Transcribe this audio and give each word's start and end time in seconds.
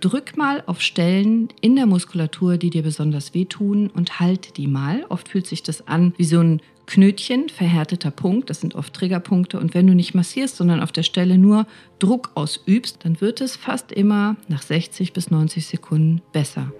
Drück 0.00 0.38
mal 0.38 0.62
auf 0.64 0.80
Stellen 0.80 1.50
in 1.60 1.76
der 1.76 1.84
Muskulatur, 1.84 2.56
die 2.56 2.70
dir 2.70 2.82
besonders 2.82 3.34
wehtun 3.34 3.90
und 3.90 4.18
halt 4.18 4.56
die 4.56 4.66
mal. 4.66 5.04
Oft 5.10 5.28
fühlt 5.28 5.46
sich 5.46 5.62
das 5.62 5.86
an 5.88 6.14
wie 6.16 6.24
so 6.24 6.40
ein 6.40 6.62
Knötchen, 6.86 7.50
verhärteter 7.50 8.10
Punkt. 8.10 8.48
Das 8.48 8.62
sind 8.62 8.74
oft 8.74 8.94
Triggerpunkte. 8.94 9.60
Und 9.60 9.74
wenn 9.74 9.86
du 9.86 9.94
nicht 9.94 10.14
massierst, 10.14 10.56
sondern 10.56 10.80
auf 10.80 10.90
der 10.90 11.02
Stelle 11.02 11.36
nur 11.36 11.66
Druck 11.98 12.30
ausübst, 12.34 13.00
dann 13.04 13.20
wird 13.20 13.42
es 13.42 13.56
fast 13.56 13.92
immer 13.92 14.36
nach 14.48 14.62
60 14.62 15.12
bis 15.12 15.30
90 15.30 15.66
Sekunden 15.66 16.22
besser. 16.32 16.72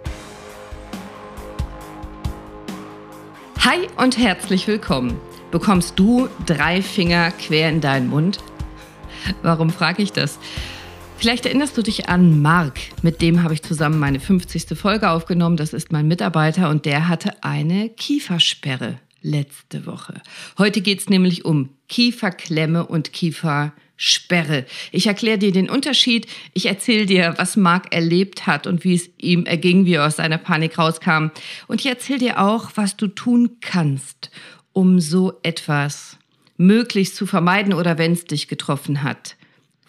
Hi 3.59 3.87
und 3.99 4.17
herzlich 4.17 4.67
willkommen. 4.67 5.21
Bekommst 5.51 5.99
du 5.99 6.31
drei 6.47 6.81
Finger 6.81 7.33
quer 7.33 7.69
in 7.69 7.83
deinen 7.83 8.09
Mund? 8.09 8.39
Warum 9.43 9.69
frage 9.69 10.03
ich 10.03 10.13
das? 10.13 10.39
Vielleicht 11.21 11.45
erinnerst 11.45 11.77
du 11.77 11.83
dich 11.83 12.09
an 12.09 12.41
Marc, 12.41 12.79
mit 13.03 13.21
dem 13.21 13.43
habe 13.43 13.53
ich 13.53 13.63
zusammen 13.63 13.99
meine 13.99 14.21
50. 14.21 14.69
Folge 14.75 15.11
aufgenommen. 15.11 15.59
Das 15.59 15.75
ist 15.75 15.93
mein 15.93 16.09
Mitarbeiter 16.09 16.71
und 16.71 16.87
der 16.87 17.09
hatte 17.09 17.45
eine 17.45 17.91
Kiefersperre 17.91 18.99
letzte 19.21 19.85
Woche. 19.85 20.23
Heute 20.57 20.81
geht 20.81 21.01
es 21.01 21.11
nämlich 21.11 21.45
um 21.45 21.69
Kieferklemme 21.91 22.87
und 22.87 23.13
Kiefersperre. 23.13 24.65
Ich 24.93 25.09
erkläre 25.09 25.37
dir 25.37 25.53
den 25.53 25.69
Unterschied. 25.69 26.27
Ich 26.55 26.65
erzähle 26.65 27.05
dir, 27.05 27.35
was 27.37 27.59
Marc 27.59 27.95
erlebt 27.95 28.47
hat 28.47 28.67
und 28.67 28.85
wie 28.85 28.95
es 28.95 29.11
ihm 29.19 29.45
erging, 29.45 29.85
wie 29.85 29.97
er 29.97 30.07
aus 30.07 30.17
seiner 30.17 30.39
Panik 30.39 30.79
rauskam. 30.79 31.33
Und 31.69 31.81
ich 31.81 31.87
erzähle 31.87 32.21
dir 32.21 32.41
auch, 32.41 32.71
was 32.77 32.97
du 32.97 33.09
tun 33.09 33.59
kannst, 33.61 34.31
um 34.73 35.01
so 35.01 35.39
etwas 35.43 36.17
möglichst 36.57 37.15
zu 37.15 37.27
vermeiden 37.27 37.75
oder 37.75 37.99
wenn 37.99 38.13
es 38.13 38.25
dich 38.25 38.49
getroffen 38.49 39.03
hat 39.03 39.37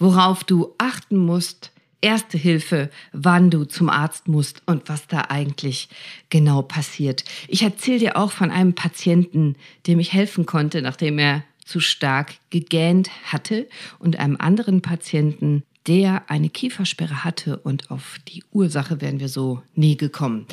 worauf 0.02 0.44
du 0.44 0.74
achten 0.78 1.18
musst, 1.18 1.72
Erste 2.04 2.36
Hilfe, 2.36 2.90
wann 3.14 3.52
du 3.52 3.64
zum 3.64 3.88
Arzt 3.88 4.28
musst 4.28 4.64
und 4.66 4.90
was 4.90 5.06
da 5.06 5.26
eigentlich 5.30 5.88
genau 6.32 6.64
passiert. 6.64 7.24
Ich 7.48 7.62
erzähle 7.62 8.00
dir 8.00 8.18
auch 8.18 8.32
von 8.32 8.50
einem 8.50 8.74
Patienten, 8.74 9.56
dem 9.86 10.00
ich 10.00 10.12
helfen 10.12 10.48
konnte, 10.48 10.82
nachdem 10.82 11.20
er 11.20 11.44
zu 11.64 11.80
stark 11.80 12.34
gegähnt 12.50 13.12
hatte 13.32 13.70
und 14.00 14.18
einem 14.18 14.36
anderen 14.40 14.82
Patienten, 14.82 15.62
der 15.86 16.24
eine 16.28 16.50
Kiefersperre 16.50 17.24
hatte 17.24 17.58
und 17.58 17.92
auf 17.92 18.18
die 18.28 18.44
Ursache 18.52 19.00
wären 19.00 19.20
wir 19.20 19.30
so 19.30 19.62
nie 19.76 19.96
gekommen. 19.96 20.48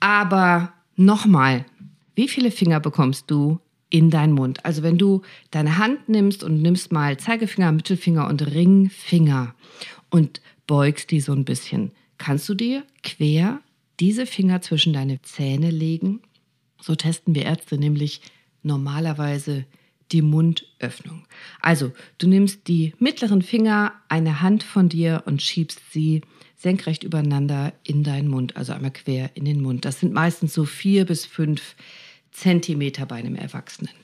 Aber 0.00 0.72
nochmal, 0.96 1.64
wie 2.16 2.28
viele 2.28 2.50
Finger 2.50 2.80
bekommst 2.80 3.30
du 3.30 3.60
in 3.90 4.10
deinen 4.10 4.32
Mund. 4.32 4.64
Also 4.64 4.82
wenn 4.82 4.98
du 4.98 5.22
deine 5.50 5.78
Hand 5.78 6.08
nimmst 6.08 6.44
und 6.44 6.60
nimmst 6.60 6.92
mal 6.92 7.16
Zeigefinger, 7.16 7.72
Mittelfinger 7.72 8.28
und 8.28 8.54
Ringfinger 8.54 9.54
und 10.10 10.40
beugst 10.66 11.10
die 11.10 11.20
so 11.20 11.32
ein 11.32 11.44
bisschen, 11.44 11.92
kannst 12.18 12.48
du 12.48 12.54
dir 12.54 12.84
quer 13.02 13.60
diese 14.00 14.26
Finger 14.26 14.60
zwischen 14.60 14.92
deine 14.92 15.22
Zähne 15.22 15.70
legen. 15.70 16.20
So 16.80 16.94
testen 16.94 17.34
wir 17.34 17.44
Ärzte 17.44 17.78
nämlich 17.78 18.20
normalerweise 18.62 19.64
die 20.12 20.22
Mundöffnung. 20.22 21.26
Also, 21.60 21.92
du 22.16 22.28
nimmst 22.28 22.66
die 22.68 22.94
mittleren 22.98 23.42
Finger, 23.42 23.92
eine 24.08 24.40
Hand 24.40 24.62
von 24.62 24.88
dir 24.88 25.22
und 25.26 25.42
schiebst 25.42 25.80
sie 25.92 26.22
senkrecht 26.56 27.04
übereinander 27.04 27.72
in 27.84 28.04
deinen 28.04 28.28
Mund, 28.28 28.56
also 28.56 28.72
einmal 28.72 28.90
quer 28.90 29.30
in 29.34 29.44
den 29.44 29.60
Mund. 29.60 29.84
Das 29.84 30.00
sind 30.00 30.12
meistens 30.12 30.54
so 30.54 30.64
vier 30.64 31.04
bis 31.04 31.26
fünf 31.26 31.76
Zentimeter 32.32 33.06
bei 33.06 33.16
einem 33.16 33.34
Erwachsenen. 33.34 33.94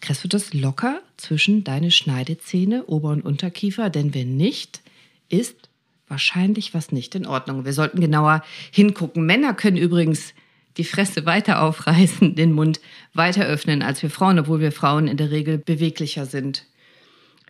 Kriegst 0.00 0.24
du 0.24 0.28
das 0.28 0.54
locker 0.54 1.02
zwischen 1.16 1.64
deine 1.64 1.90
Schneidezähne, 1.90 2.86
Ober- 2.86 3.10
und 3.10 3.24
Unterkiefer? 3.24 3.90
Denn 3.90 4.14
wenn 4.14 4.36
nicht, 4.36 4.80
ist 5.28 5.68
wahrscheinlich 6.06 6.72
was 6.74 6.92
nicht 6.92 7.14
in 7.14 7.26
Ordnung. 7.26 7.64
Wir 7.64 7.72
sollten 7.72 8.00
genauer 8.00 8.42
hingucken. 8.70 9.26
Männer 9.26 9.54
können 9.54 9.76
übrigens 9.76 10.34
die 10.76 10.84
Fresse 10.84 11.26
weiter 11.26 11.62
aufreißen, 11.62 12.34
den 12.34 12.52
Mund 12.52 12.80
weiter 13.12 13.44
öffnen 13.44 13.82
als 13.82 14.02
wir 14.02 14.10
Frauen, 14.10 14.38
obwohl 14.38 14.60
wir 14.60 14.72
Frauen 14.72 15.08
in 15.08 15.16
der 15.16 15.30
Regel 15.30 15.58
beweglicher 15.58 16.24
sind. 16.24 16.64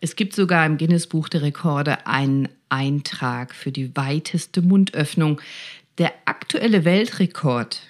Es 0.01 0.15
gibt 0.15 0.33
sogar 0.33 0.65
im 0.65 0.77
Guinness-Buch 0.77 1.29
der 1.29 1.41
Rekorde 1.41 2.07
einen 2.07 2.49
Eintrag 2.69 3.53
für 3.53 3.71
die 3.71 3.95
weiteste 3.95 4.61
Mundöffnung. 4.61 5.41
Der 5.97 6.13
aktuelle 6.25 6.85
Weltrekord 6.85 7.81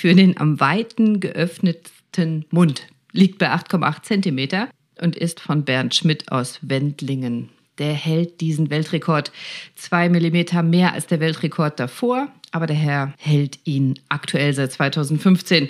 für 0.00 0.14
den 0.14 0.38
am 0.38 0.60
weiten 0.60 1.20
geöffneten 1.20 2.46
Mund 2.50 2.86
liegt 3.12 3.38
bei 3.38 3.52
8,8 3.52 4.02
Zentimeter 4.02 4.70
und 4.98 5.14
ist 5.14 5.40
von 5.40 5.66
Bernd 5.66 5.94
Schmidt 5.94 6.32
aus 6.32 6.58
Wendlingen. 6.62 7.50
Der 7.76 7.92
hält 7.92 8.40
diesen 8.40 8.70
Weltrekord 8.70 9.30
zwei 9.76 10.08
Millimeter 10.08 10.62
mehr 10.62 10.94
als 10.94 11.06
der 11.06 11.20
Weltrekord 11.20 11.78
davor, 11.78 12.28
aber 12.50 12.66
der 12.66 12.76
Herr 12.76 13.12
hält 13.18 13.58
ihn 13.64 13.98
aktuell 14.08 14.54
seit 14.54 14.72
2015. 14.72 15.68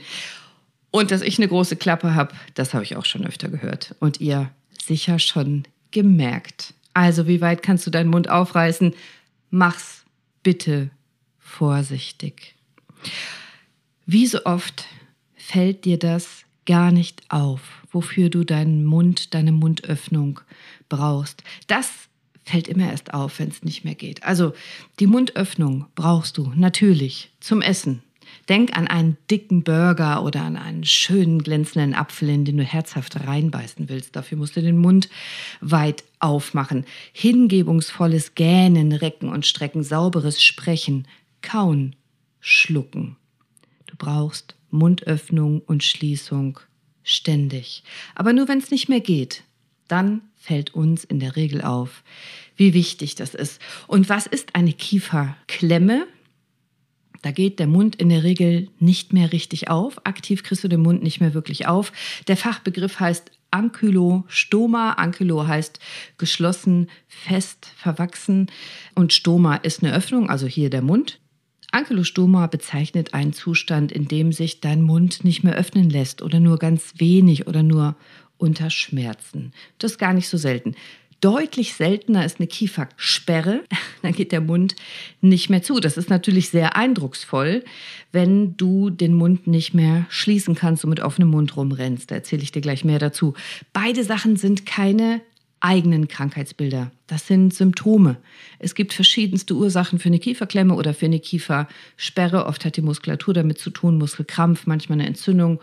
Und 0.93 1.11
dass 1.11 1.23
ich 1.23 1.39
eine 1.39 1.49
große 1.49 1.75
Klappe 1.75 2.15
habe, 2.15 2.33
das 2.55 2.73
habe 2.73 2.85
ich 2.85 2.95
auch 2.95 3.07
schon 3.07 3.27
öfter 3.27 3.49
gehört. 3.49 3.97
Und 3.99 4.21
ihr 4.21 4.51
sicher 4.81 5.19
schon 5.19 5.65
gemerkt. 5.91 6.75
Also, 6.95 7.27
wie 7.27 7.41
weit 7.41 7.65
kannst 7.65 7.85
du 7.85 7.91
deinen 7.91 8.11
Mund 8.11 8.31
aufreißen? 8.31 8.95
Mach's 9.51 10.05
bitte 10.45 10.91
vorsichtig. 11.41 12.55
Wie 14.13 14.27
so 14.27 14.45
oft 14.45 14.87
fällt 15.37 15.85
dir 15.85 15.97
das 15.97 16.43
gar 16.67 16.91
nicht 16.91 17.23
auf, 17.29 17.61
wofür 17.93 18.29
du 18.29 18.43
deinen 18.43 18.85
Mund, 18.85 19.35
deine 19.35 19.53
Mundöffnung 19.53 20.41
brauchst. 20.89 21.45
Das 21.69 21.93
fällt 22.45 22.67
immer 22.67 22.91
erst 22.91 23.15
auf, 23.15 23.39
wenn 23.39 23.51
es 23.51 23.63
nicht 23.63 23.85
mehr 23.85 23.95
geht. 23.95 24.25
Also 24.25 24.53
die 24.99 25.07
Mundöffnung 25.07 25.87
brauchst 25.95 26.39
du 26.39 26.51
natürlich 26.57 27.31
zum 27.39 27.63
Essen. 27.63 28.03
Denk 28.49 28.77
an 28.77 28.89
einen 28.89 29.17
dicken 29.31 29.63
Burger 29.63 30.25
oder 30.25 30.43
an 30.43 30.57
einen 30.57 30.83
schönen 30.83 31.41
glänzenden 31.45 31.95
Apfel, 31.95 32.31
in 32.31 32.45
den 32.45 32.57
du 32.57 32.65
herzhaft 32.65 33.15
reinbeißen 33.15 33.89
willst. 33.89 34.17
Dafür 34.17 34.39
musst 34.39 34.57
du 34.57 34.61
den 34.61 34.79
Mund 34.79 35.09
weit 35.61 36.03
aufmachen. 36.19 36.85
Hingebungsvolles 37.13 38.35
Gähnen, 38.35 38.91
Recken 38.91 39.29
und 39.29 39.47
Strecken, 39.47 39.85
sauberes 39.85 40.43
Sprechen, 40.43 41.07
Kauen, 41.43 41.95
Schlucken. 42.41 43.15
Brauchst 44.01 44.57
Mundöffnung 44.71 45.61
und 45.61 45.85
Schließung 45.85 46.59
ständig. 47.03 47.85
Aber 48.15 48.33
nur 48.33 48.49
wenn 48.49 48.59
es 48.59 48.71
nicht 48.71 48.89
mehr 48.89 49.01
geht, 49.01 49.45
dann 49.89 50.23
fällt 50.37 50.75
uns 50.75 51.05
in 51.05 51.21
der 51.21 51.37
Regel 51.37 51.61
auf, 51.61 52.03
wie 52.57 52.73
wichtig 52.73 53.15
das 53.15 53.35
ist. 53.35 53.61
Und 53.87 54.09
was 54.09 54.27
ist 54.27 54.55
eine 54.55 54.73
Kieferklemme? 54.73 56.07
Da 57.21 57.31
geht 57.31 57.59
der 57.59 57.67
Mund 57.67 57.97
in 57.97 58.09
der 58.09 58.25
Regel 58.25 58.71
nicht 58.79 59.13
mehr 59.13 59.33
richtig 59.33 59.69
auf. 59.69 60.07
Aktiv 60.07 60.45
kriegst 60.45 60.65
du 60.65 60.69
den 60.69 60.81
Mund 60.81 61.03
nicht 61.03 61.21
mehr 61.21 61.35
wirklich 61.35 61.67
auf. 61.67 61.93
Der 62.27 62.39
Fachbegriff 62.39 63.01
heißt 63.01 63.31
Ankylostoma. 63.51 64.93
Ankylo 64.93 65.47
heißt 65.47 65.79
geschlossen, 66.17 66.89
fest, 67.07 67.71
verwachsen. 67.77 68.51
Und 68.95 69.13
Stoma 69.13 69.57
ist 69.57 69.83
eine 69.83 69.93
Öffnung, 69.93 70.31
also 70.31 70.47
hier 70.47 70.71
der 70.71 70.81
Mund. 70.81 71.21
Ankylostoma 71.73 72.47
bezeichnet 72.47 73.15
einen 73.15 73.33
Zustand, 73.33 73.93
in 73.93 74.09
dem 74.09 74.33
sich 74.33 74.61
dein 74.61 74.83
Mund 74.83 75.25
nicht 75.25 75.45
mehr 75.45 75.55
öffnen 75.55 75.91
lässt 75.91 76.23
oder 76.23 76.41
nur 76.41 76.59
ganz 76.59 76.95
wenig 76.99 77.47
oder 77.47 77.63
nur 77.63 77.97
unter 78.39 78.71
Schmerzen. 78.71 79.53
Das 79.79 79.93
ist 79.93 79.99
gar 79.99 80.15
nicht 80.15 80.29
so 80.29 80.37
selten. 80.37 80.75
Deutlich 81.21 81.75
seltener 81.75 82.25
ist 82.25 82.41
eine 82.41 82.47
Kiefersperre. 82.47 83.63
Dann 84.03 84.13
geht 84.13 84.33
der 84.33 84.41
Mund 84.41 84.75
nicht 85.21 85.51
mehr 85.51 85.63
zu. 85.63 85.79
Das 85.79 85.99
ist 85.99 86.09
natürlich 86.09 86.49
sehr 86.49 86.77
eindrucksvoll, 86.77 87.63
wenn 88.11 88.57
du 88.57 88.89
den 88.89 89.13
Mund 89.13 89.47
nicht 89.47 89.75
mehr 89.75 90.07
schließen 90.09 90.55
kannst 90.55 90.85
und 90.85 90.91
mit 90.91 91.01
offenem 91.01 91.29
Mund 91.29 91.57
rumrennst. 91.57 92.11
Da 92.11 92.15
erzähle 92.15 92.43
ich 92.43 92.53
dir 92.53 92.63
gleich 92.63 92.85
mehr 92.85 92.99
dazu. 92.99 93.35
Beide 93.75 94.03
Sachen 94.03 94.37
sind 94.37 94.65
keine 94.65 95.21
eigenen 95.61 96.09
Krankheitsbilder. 96.09 96.91
Das 97.07 97.27
sind 97.27 97.55
Symptome. 97.55 98.17
Es 98.59 98.75
gibt 98.75 98.93
verschiedenste 98.93 99.55
Ursachen 99.55 99.99
für 99.99 100.09
eine 100.09 100.19
Kieferklemme 100.19 100.75
oder 100.75 100.95
für 100.95 101.07
eine 101.07 101.21
Kiefersperre. 101.21 102.47
Oft 102.47 102.65
hat 102.65 102.77
die 102.77 102.83
Muskulatur 102.83 103.35
damit 103.35 103.59
zu 103.59 103.71
tun, 103.71 103.99
Muskelkrampf, 103.99 104.67
manchmal 104.67 104.99
eine 104.99 105.09
Entzündung, 105.09 105.61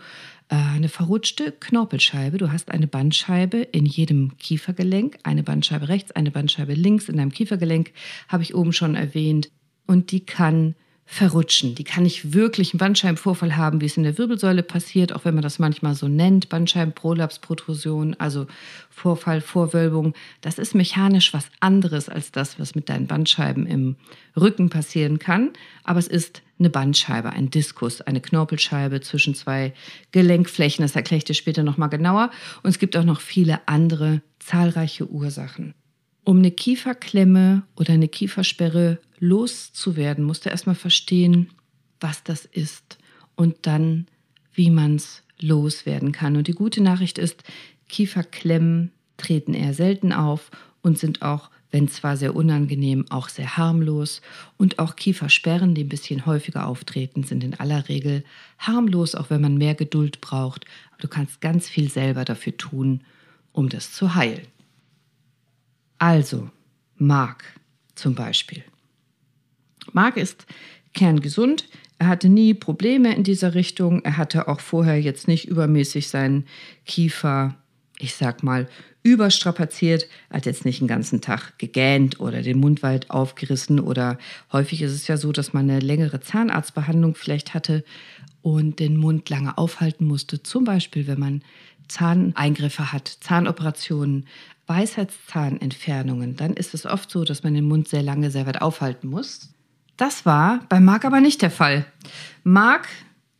äh, 0.48 0.54
eine 0.54 0.88
verrutschte 0.88 1.52
Knorpelscheibe. 1.52 2.38
Du 2.38 2.52
hast 2.52 2.70
eine 2.70 2.86
Bandscheibe 2.86 3.58
in 3.58 3.86
jedem 3.86 4.36
Kiefergelenk, 4.38 5.18
eine 5.24 5.42
Bandscheibe 5.42 5.88
rechts, 5.88 6.12
eine 6.12 6.30
Bandscheibe 6.30 6.74
links 6.74 7.08
in 7.08 7.16
deinem 7.16 7.32
Kiefergelenk, 7.32 7.92
habe 8.28 8.42
ich 8.44 8.54
oben 8.54 8.72
schon 8.72 8.94
erwähnt. 8.94 9.50
Und 9.86 10.12
die 10.12 10.24
kann 10.24 10.74
verrutschen. 11.10 11.74
Die 11.74 11.84
kann 11.84 12.02
nicht 12.02 12.34
wirklich 12.34 12.74
einen 12.74 12.78
Bandscheibenvorfall 12.78 13.56
haben, 13.56 13.80
wie 13.80 13.86
es 13.86 13.96
in 13.96 14.02
der 14.02 14.18
Wirbelsäule 14.18 14.62
passiert, 14.62 15.14
auch 15.14 15.24
wenn 15.24 15.32
man 15.32 15.42
das 15.42 15.58
manchmal 15.58 15.94
so 15.94 16.06
nennt, 16.06 16.50
Bandscheibenprolaps, 16.50 17.38
Protrusion, 17.38 18.14
also 18.18 18.46
Vorfall, 18.90 19.40
Vorwölbung. 19.40 20.12
Das 20.42 20.58
ist 20.58 20.74
mechanisch 20.74 21.32
was 21.32 21.48
anderes 21.60 22.10
als 22.10 22.30
das, 22.30 22.60
was 22.60 22.74
mit 22.74 22.90
deinen 22.90 23.06
Bandscheiben 23.06 23.66
im 23.66 23.96
Rücken 24.38 24.68
passieren 24.68 25.18
kann. 25.18 25.54
Aber 25.82 25.98
es 25.98 26.08
ist 26.08 26.42
eine 26.58 26.68
Bandscheibe, 26.68 27.30
ein 27.30 27.48
Diskus, 27.48 28.02
eine 28.02 28.20
Knorpelscheibe 28.20 29.00
zwischen 29.00 29.34
zwei 29.34 29.72
Gelenkflächen. 30.12 30.82
Das 30.82 30.94
erkläre 30.94 31.18
ich 31.18 31.24
dir 31.24 31.34
später 31.34 31.62
nochmal 31.62 31.88
genauer. 31.88 32.30
Und 32.62 32.68
es 32.68 32.78
gibt 32.78 32.94
auch 32.98 33.04
noch 33.04 33.22
viele 33.22 33.66
andere 33.66 34.20
zahlreiche 34.40 35.08
Ursachen. 35.08 35.72
Um 36.28 36.40
eine 36.40 36.50
Kieferklemme 36.50 37.62
oder 37.74 37.94
eine 37.94 38.06
Kiefersperre 38.06 38.98
loszuwerden, 39.18 40.22
musst 40.24 40.44
du 40.44 40.50
erstmal 40.50 40.74
verstehen, 40.74 41.48
was 42.00 42.22
das 42.22 42.44
ist 42.44 42.98
und 43.34 43.56
dann, 43.62 44.08
wie 44.52 44.68
man 44.68 44.96
es 44.96 45.22
loswerden 45.40 46.12
kann. 46.12 46.36
Und 46.36 46.46
die 46.46 46.52
gute 46.52 46.82
Nachricht 46.82 47.16
ist, 47.16 47.44
Kieferklemmen 47.88 48.92
treten 49.16 49.54
eher 49.54 49.72
selten 49.72 50.12
auf 50.12 50.50
und 50.82 50.98
sind 50.98 51.22
auch, 51.22 51.48
wenn 51.70 51.88
zwar 51.88 52.18
sehr 52.18 52.36
unangenehm, 52.36 53.06
auch 53.08 53.30
sehr 53.30 53.56
harmlos. 53.56 54.20
Und 54.58 54.78
auch 54.80 54.96
Kiefersperren, 54.96 55.74
die 55.74 55.84
ein 55.84 55.88
bisschen 55.88 56.26
häufiger 56.26 56.66
auftreten, 56.66 57.22
sind 57.22 57.42
in 57.42 57.54
aller 57.54 57.88
Regel 57.88 58.22
harmlos, 58.58 59.14
auch 59.14 59.30
wenn 59.30 59.40
man 59.40 59.56
mehr 59.56 59.74
Geduld 59.74 60.20
braucht. 60.20 60.66
Aber 60.90 61.00
du 61.00 61.08
kannst 61.08 61.40
ganz 61.40 61.70
viel 61.70 61.90
selber 61.90 62.26
dafür 62.26 62.54
tun, 62.54 63.00
um 63.52 63.70
das 63.70 63.92
zu 63.92 64.14
heilen. 64.14 64.46
Also, 65.98 66.50
Mark 66.96 67.44
zum 67.94 68.14
Beispiel. 68.14 68.64
Mark 69.92 70.16
ist 70.16 70.46
kerngesund. 70.94 71.68
Er 71.98 72.06
hatte 72.06 72.28
nie 72.28 72.54
Probleme 72.54 73.14
in 73.14 73.24
dieser 73.24 73.54
Richtung. 73.54 74.04
Er 74.04 74.16
hatte 74.16 74.48
auch 74.48 74.60
vorher 74.60 75.00
jetzt 75.00 75.26
nicht 75.26 75.48
übermäßig 75.48 76.08
seinen 76.08 76.46
Kiefer, 76.86 77.56
ich 77.98 78.14
sag 78.14 78.42
mal, 78.42 78.68
überstrapaziert. 79.02 80.06
Er 80.28 80.36
hat 80.36 80.46
jetzt 80.46 80.64
nicht 80.64 80.80
den 80.80 80.88
ganzen 80.88 81.20
Tag 81.20 81.58
gegähnt 81.58 82.20
oder 82.20 82.42
den 82.42 82.58
Mundwald 82.58 83.10
aufgerissen 83.10 83.80
oder 83.80 84.18
häufig 84.52 84.82
ist 84.82 84.92
es 84.92 85.08
ja 85.08 85.16
so, 85.16 85.32
dass 85.32 85.52
man 85.52 85.68
eine 85.68 85.80
längere 85.80 86.20
Zahnarztbehandlung 86.20 87.14
vielleicht 87.14 87.54
hatte 87.54 87.84
und 88.42 88.78
den 88.78 88.96
Mund 88.96 89.28
lange 89.30 89.58
aufhalten 89.58 90.04
musste. 90.04 90.42
Zum 90.42 90.64
Beispiel, 90.64 91.06
wenn 91.06 91.18
man 91.18 91.42
Zahneingriffe 91.88 92.92
hat, 92.92 93.08
Zahnoperationen, 93.20 94.26
Weisheitszahnentfernungen, 94.68 96.36
dann 96.36 96.54
ist 96.54 96.74
es 96.74 96.86
oft 96.86 97.10
so, 97.10 97.24
dass 97.24 97.42
man 97.42 97.54
den 97.54 97.64
Mund 97.64 97.88
sehr 97.88 98.02
lange 98.02 98.30
sehr 98.30 98.46
weit 98.46 98.60
aufhalten 98.60 99.08
muss. 99.08 99.50
Das 99.96 100.24
war 100.26 100.60
bei 100.68 100.78
Marc 100.78 101.04
aber 101.04 101.20
nicht 101.20 101.42
der 101.42 101.50
Fall. 101.50 101.86
Marc 102.44 102.86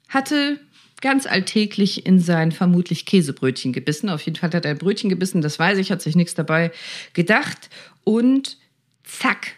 hatte 0.09 0.59
ganz 1.01 1.27
alltäglich 1.27 2.07
in 2.07 2.19
sein 2.19 2.51
vermutlich 2.51 3.07
Käsebrötchen 3.07 3.73
gebissen. 3.73 4.09
Auf 4.09 4.23
jeden 4.23 4.37
Fall 4.37 4.51
hat 4.53 4.65
er 4.65 4.73
ein 4.73 4.79
Brötchen 4.79 5.11
gebissen, 5.11 5.43
das 5.43 5.59
weiß 5.59 5.79
ich, 5.79 5.93
hat 5.93 6.03
sich 6.03 6.17
nichts 6.17 6.35
dabei 6.35 6.73
gedacht. 7.13 7.71
Und 8.05 8.59
zack, 9.05 9.53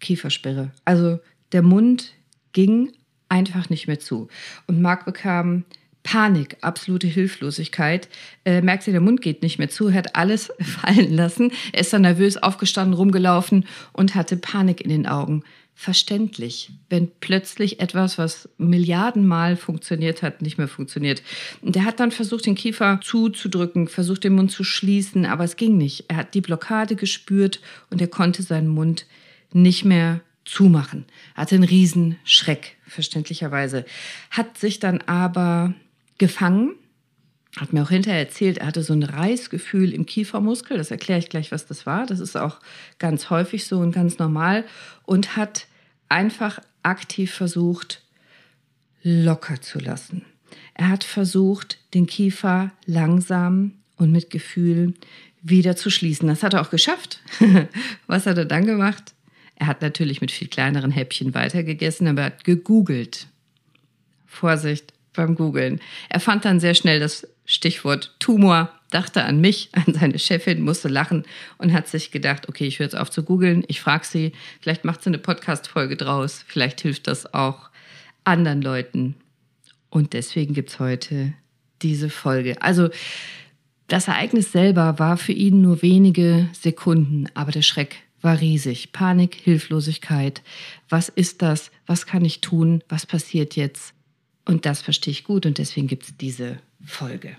Kiefersperre. 0.00 0.70
Also 0.84 1.18
der 1.52 1.62
Mund 1.62 2.12
ging 2.52 2.92
einfach 3.28 3.68
nicht 3.70 3.86
mehr 3.86 3.98
zu. 3.98 4.28
Und 4.66 4.80
Marc 4.80 5.04
bekam 5.04 5.64
Panik, 6.04 6.58
absolute 6.60 7.08
Hilflosigkeit. 7.08 8.08
Äh, 8.44 8.60
merkte, 8.60 8.92
der 8.92 9.00
Mund 9.00 9.22
geht 9.22 9.42
nicht 9.42 9.58
mehr 9.58 9.70
zu, 9.70 9.92
hat 9.92 10.14
alles 10.14 10.52
fallen 10.60 11.12
lassen. 11.12 11.50
Er 11.72 11.80
ist 11.80 11.92
dann 11.92 12.02
nervös 12.02 12.36
aufgestanden, 12.36 12.94
rumgelaufen 12.94 13.66
und 13.92 14.14
hatte 14.14 14.36
Panik 14.36 14.80
in 14.82 14.90
den 14.90 15.06
Augen. 15.08 15.42
Verständlich, 15.74 16.70
wenn 16.88 17.10
plötzlich 17.18 17.80
etwas, 17.80 18.16
was 18.16 18.48
Milliardenmal 18.58 19.56
funktioniert 19.56 20.22
hat, 20.22 20.40
nicht 20.40 20.56
mehr 20.56 20.68
funktioniert. 20.68 21.20
Und 21.62 21.74
er 21.74 21.84
hat 21.84 21.98
dann 21.98 22.12
versucht, 22.12 22.46
den 22.46 22.54
Kiefer 22.54 23.00
zuzudrücken, 23.02 23.88
versucht, 23.88 24.22
den 24.22 24.34
Mund 24.34 24.52
zu 24.52 24.62
schließen, 24.62 25.26
aber 25.26 25.42
es 25.42 25.56
ging 25.56 25.76
nicht. 25.76 26.04
Er 26.08 26.18
hat 26.18 26.34
die 26.34 26.42
Blockade 26.42 26.94
gespürt 26.94 27.60
und 27.90 28.00
er 28.00 28.06
konnte 28.06 28.42
seinen 28.44 28.68
Mund 28.68 29.06
nicht 29.52 29.84
mehr 29.84 30.20
zumachen. 30.44 31.06
Er 31.34 31.42
hatte 31.42 31.56
einen 31.56 31.64
Riesenschreck, 31.64 32.76
verständlicherweise. 32.86 33.84
Hat 34.30 34.58
sich 34.58 34.78
dann 34.78 35.00
aber 35.00 35.74
gefangen. 36.18 36.74
Hat 37.56 37.72
mir 37.72 37.82
auch 37.82 37.90
hinterher 37.90 38.18
erzählt, 38.20 38.58
er 38.58 38.66
hatte 38.66 38.82
so 38.82 38.92
ein 38.92 39.04
Reißgefühl 39.04 39.92
im 39.92 40.06
Kiefermuskel. 40.06 40.76
Das 40.76 40.90
erkläre 40.90 41.20
ich 41.20 41.28
gleich, 41.28 41.52
was 41.52 41.66
das 41.66 41.86
war. 41.86 42.04
Das 42.04 42.18
ist 42.18 42.36
auch 42.36 42.58
ganz 42.98 43.30
häufig 43.30 43.66
so 43.66 43.78
und 43.78 43.92
ganz 43.92 44.18
normal. 44.18 44.64
Und 45.04 45.36
hat 45.36 45.66
einfach 46.08 46.58
aktiv 46.82 47.32
versucht, 47.32 48.02
locker 49.02 49.60
zu 49.60 49.78
lassen. 49.78 50.24
Er 50.74 50.88
hat 50.88 51.04
versucht, 51.04 51.78
den 51.94 52.06
Kiefer 52.06 52.72
langsam 52.86 53.74
und 53.96 54.10
mit 54.10 54.30
Gefühl 54.30 54.94
wieder 55.42 55.76
zu 55.76 55.90
schließen. 55.90 56.26
Das 56.26 56.42
hat 56.42 56.54
er 56.54 56.62
auch 56.62 56.70
geschafft. 56.70 57.20
Was 58.06 58.26
hat 58.26 58.38
er 58.38 58.46
dann 58.46 58.66
gemacht? 58.66 59.14
Er 59.56 59.66
hat 59.68 59.82
natürlich 59.82 60.20
mit 60.20 60.32
viel 60.32 60.48
kleineren 60.48 60.90
Häppchen 60.90 61.34
weitergegessen, 61.34 62.08
aber 62.08 62.22
er 62.22 62.26
hat 62.26 62.44
gegoogelt. 62.44 63.28
Vorsicht, 64.26 64.93
beim 65.14 65.34
Googlen. 65.34 65.80
Er 66.08 66.20
fand 66.20 66.44
dann 66.44 66.60
sehr 66.60 66.74
schnell 66.74 67.00
das 67.00 67.26
Stichwort 67.46 68.14
Tumor, 68.18 68.70
dachte 68.90 69.24
an 69.24 69.40
mich, 69.40 69.70
an 69.72 69.94
seine 69.94 70.18
Chefin, 70.18 70.62
musste 70.62 70.88
lachen 70.88 71.24
und 71.58 71.72
hat 71.72 71.88
sich 71.88 72.10
gedacht, 72.10 72.48
okay, 72.48 72.66
ich 72.66 72.78
höre 72.78 72.86
jetzt 72.86 72.96
auf 72.96 73.10
zu 73.10 73.22
googeln, 73.22 73.64
ich 73.68 73.80
frage 73.80 74.04
sie, 74.04 74.32
vielleicht 74.60 74.84
macht 74.84 75.02
sie 75.02 75.10
eine 75.10 75.18
Podcast-Folge 75.18 75.96
draus, 75.96 76.44
vielleicht 76.46 76.80
hilft 76.80 77.06
das 77.06 77.32
auch 77.32 77.70
anderen 78.24 78.62
Leuten. 78.62 79.16
Und 79.90 80.12
deswegen 80.12 80.54
gibt 80.54 80.70
es 80.70 80.80
heute 80.80 81.34
diese 81.82 82.10
Folge. 82.10 82.60
Also 82.62 82.88
das 83.86 84.08
Ereignis 84.08 84.50
selber 84.50 84.98
war 84.98 85.16
für 85.16 85.32
ihn 85.32 85.60
nur 85.60 85.82
wenige 85.82 86.48
Sekunden, 86.52 87.26
aber 87.34 87.52
der 87.52 87.62
Schreck 87.62 87.96
war 88.22 88.40
riesig. 88.40 88.92
Panik, 88.92 89.34
Hilflosigkeit. 89.34 90.42
Was 90.88 91.10
ist 91.10 91.42
das? 91.42 91.70
Was 91.86 92.06
kann 92.06 92.24
ich 92.24 92.40
tun? 92.40 92.82
Was 92.88 93.06
passiert 93.06 93.54
jetzt? 93.54 93.93
Und 94.44 94.66
das 94.66 94.82
verstehe 94.82 95.12
ich 95.12 95.24
gut 95.24 95.46
und 95.46 95.58
deswegen 95.58 95.86
gibt 95.86 96.04
es 96.04 96.16
diese 96.16 96.58
Folge. 96.84 97.36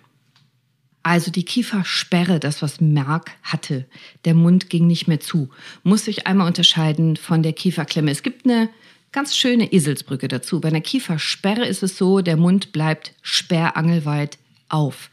Also 1.04 1.30
die 1.30 1.46
Kiefersperre, 1.46 2.40
das 2.40 2.64
was 2.64 2.82
Merck 2.82 3.32
hatte, 3.44 3.86
der 4.26 4.34
Mund 4.34 4.72
ging 4.72 4.88
nicht 4.88 5.08
mehr 5.08 5.20
zu, 5.20 5.50
muss 5.84 6.06
sich 6.06 6.26
einmal 6.26 6.48
unterscheiden 6.48 7.16
von 7.16 7.44
der 7.44 7.54
Kieferklemme. 7.54 8.10
Es 8.10 8.24
gibt 8.24 8.46
eine 8.46 8.70
ganz 9.12 9.38
schöne 9.38 9.72
Eselsbrücke 9.72 10.28
dazu. 10.28 10.60
Bei 10.60 10.70
einer 10.70 10.82
Kiefersperre 10.82 11.66
ist 11.66 11.84
es 11.84 11.98
so, 11.98 12.22
der 12.22 12.38
Mund 12.38 12.72
bleibt 12.72 13.14
sperrangelweit 13.22 14.40
auf, 14.68 15.12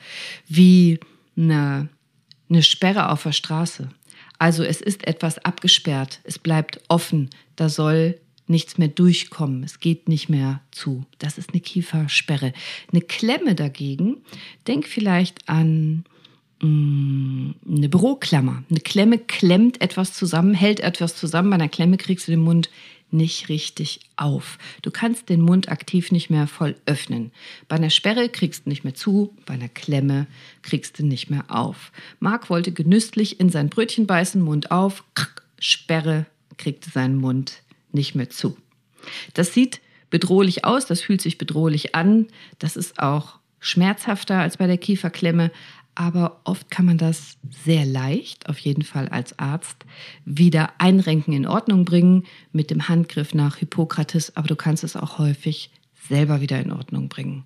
wie 0.49 0.99
eine, 1.37 1.89
eine 2.49 2.63
Sperre 2.63 3.11
auf 3.11 3.25
der 3.25 3.33
Straße. 3.33 3.91
Also 4.39 4.65
es 4.65 4.81
ist 4.81 5.07
etwas 5.07 5.39
abgesperrt, 5.39 6.21
es 6.25 6.39
bleibt 6.39 6.81
offen, 6.89 7.29
da 7.55 7.69
soll 7.69 8.19
nichts 8.47 8.79
mehr 8.79 8.89
durchkommen, 8.89 9.65
es 9.65 9.81
geht 9.81 10.09
nicht 10.09 10.29
mehr 10.29 10.61
zu. 10.71 11.05
Das 11.19 11.39
ist 11.39 11.51
eine 11.51 11.61
Kiefersperre. 11.61 12.53
Eine 12.91 13.01
Klemme 13.03 13.55
dagegen, 13.55 14.19
denk 14.67 14.87
vielleicht 14.87 15.49
an 15.49 16.05
mm, 16.61 17.51
eine 17.69 17.89
Büroklammer. 17.89 18.65
Eine 18.71 18.81
Klemme 18.81 19.19
klemmt 19.19 19.81
etwas 19.81 20.13
zusammen, 20.13 20.55
hält 20.55 20.81
etwas 20.81 21.17
zusammen. 21.17 21.51
Bei 21.51 21.55
einer 21.57 21.69
Klemme 21.69 21.97
kriegst 21.97 22.29
du 22.29 22.33
den 22.33 22.41
Mund 22.41 22.69
nicht 23.13 23.49
richtig 23.49 24.01
auf. 24.17 24.59
Du 24.81 24.91
kannst 24.91 25.29
den 25.29 25.43
Mund 25.43 25.69
aktiv 25.69 26.13
nicht 26.13 26.31
mehr 26.31 26.47
voll 26.47 26.77
öffnen. 26.87 27.31
Bei 27.69 27.77
einer 27.77 27.91
Sperre 27.91 28.29
kriegst 28.29 28.65
du 28.65 28.71
nicht 28.71 28.85
mehr 28.85 28.95
zu, 28.95 29.35
bei 29.45 29.55
einer 29.55 29.69
Klemme 29.69 30.27
kriegst 30.63 30.99
du 30.99 31.05
nicht 31.05 31.31
mehr 31.31 31.45
auf. 31.49 31.93
Marc 32.21 32.49
wollte 32.49 32.73
genüsslich 32.73 33.39
in 33.39 33.51
sein 33.51 33.69
Brötchen 33.69 34.07
beißen, 34.07 34.41
Mund 34.41 34.71
auf, 34.71 35.05
Sperre, 35.59 36.27
kriegte 36.57 36.91
seinen 36.91 37.17
Mund 37.17 37.63
nicht 37.95 38.15
mehr 38.15 38.31
zu. 38.31 38.57
Das 39.35 39.53
sieht 39.53 39.81
bedrohlich 40.11 40.65
aus, 40.65 40.87
das 40.87 41.01
fühlt 41.01 41.21
sich 41.21 41.39
bedrohlich 41.39 41.95
an, 41.95 42.27
das 42.59 42.77
ist 42.77 42.99
auch 42.99 43.39
schmerzhafter 43.61 44.39
als 44.39 44.59
bei 44.59 44.67
der 44.67 44.79
Kieferklemme, 44.79 45.51
aber 45.95 46.41
oft 46.45 46.71
kann 46.71 46.87
man 46.87 46.99
das 46.99 47.37
sehr 47.65 47.85
leicht, 47.85 48.49
auf 48.49 48.59
jeden 48.59 48.83
Fall 48.83 49.09
als 49.09 49.39
Arzt, 49.39 49.85
wieder 50.25 50.71
einrenken, 50.79 51.35
in 51.35 51.47
Ordnung 51.47 51.85
bringen 51.85 52.25
mit 52.53 52.71
dem 52.71 52.89
Handgriff 52.89 53.35
nach 53.35 53.57
Hippokrates, 53.57 54.37
aber 54.37 54.49
du 54.49 54.57
kannst 54.57 54.85
es 54.85 54.97
auch 54.97 55.19
häufig 55.19 55.71
selber 56.09 56.41
wieder 56.41 56.61
in 56.61 56.73
Ordnung 56.73 57.09
bringen. 57.09 57.45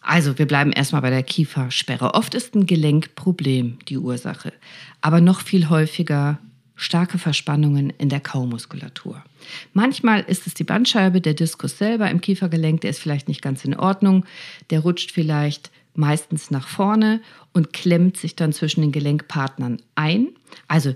Also, 0.00 0.38
wir 0.38 0.46
bleiben 0.46 0.70
erstmal 0.70 1.02
bei 1.02 1.10
der 1.10 1.24
Kiefersperre. 1.24 2.14
Oft 2.14 2.34
ist 2.34 2.54
ein 2.54 2.66
Gelenkproblem 2.66 3.78
die 3.88 3.98
Ursache, 3.98 4.52
aber 5.00 5.20
noch 5.20 5.40
viel 5.40 5.68
häufiger 5.68 6.38
starke 6.76 7.18
Verspannungen 7.18 7.90
in 7.90 8.10
der 8.10 8.20
Kaumuskulatur. 8.20 9.24
Manchmal 9.72 10.20
ist 10.20 10.46
es 10.46 10.54
die 10.54 10.64
Bandscheibe, 10.64 11.20
der 11.20 11.34
Diskus 11.34 11.78
selber 11.78 12.10
im 12.10 12.20
Kiefergelenk, 12.20 12.82
der 12.82 12.90
ist 12.90 13.00
vielleicht 13.00 13.28
nicht 13.28 13.42
ganz 13.42 13.64
in 13.64 13.74
Ordnung, 13.74 14.24
der 14.70 14.80
rutscht 14.80 15.10
vielleicht 15.10 15.70
meistens 15.94 16.50
nach 16.50 16.68
vorne 16.68 17.22
und 17.54 17.72
klemmt 17.72 18.18
sich 18.18 18.36
dann 18.36 18.52
zwischen 18.52 18.82
den 18.82 18.92
Gelenkpartnern 18.92 19.80
ein. 19.94 20.28
Also 20.68 20.94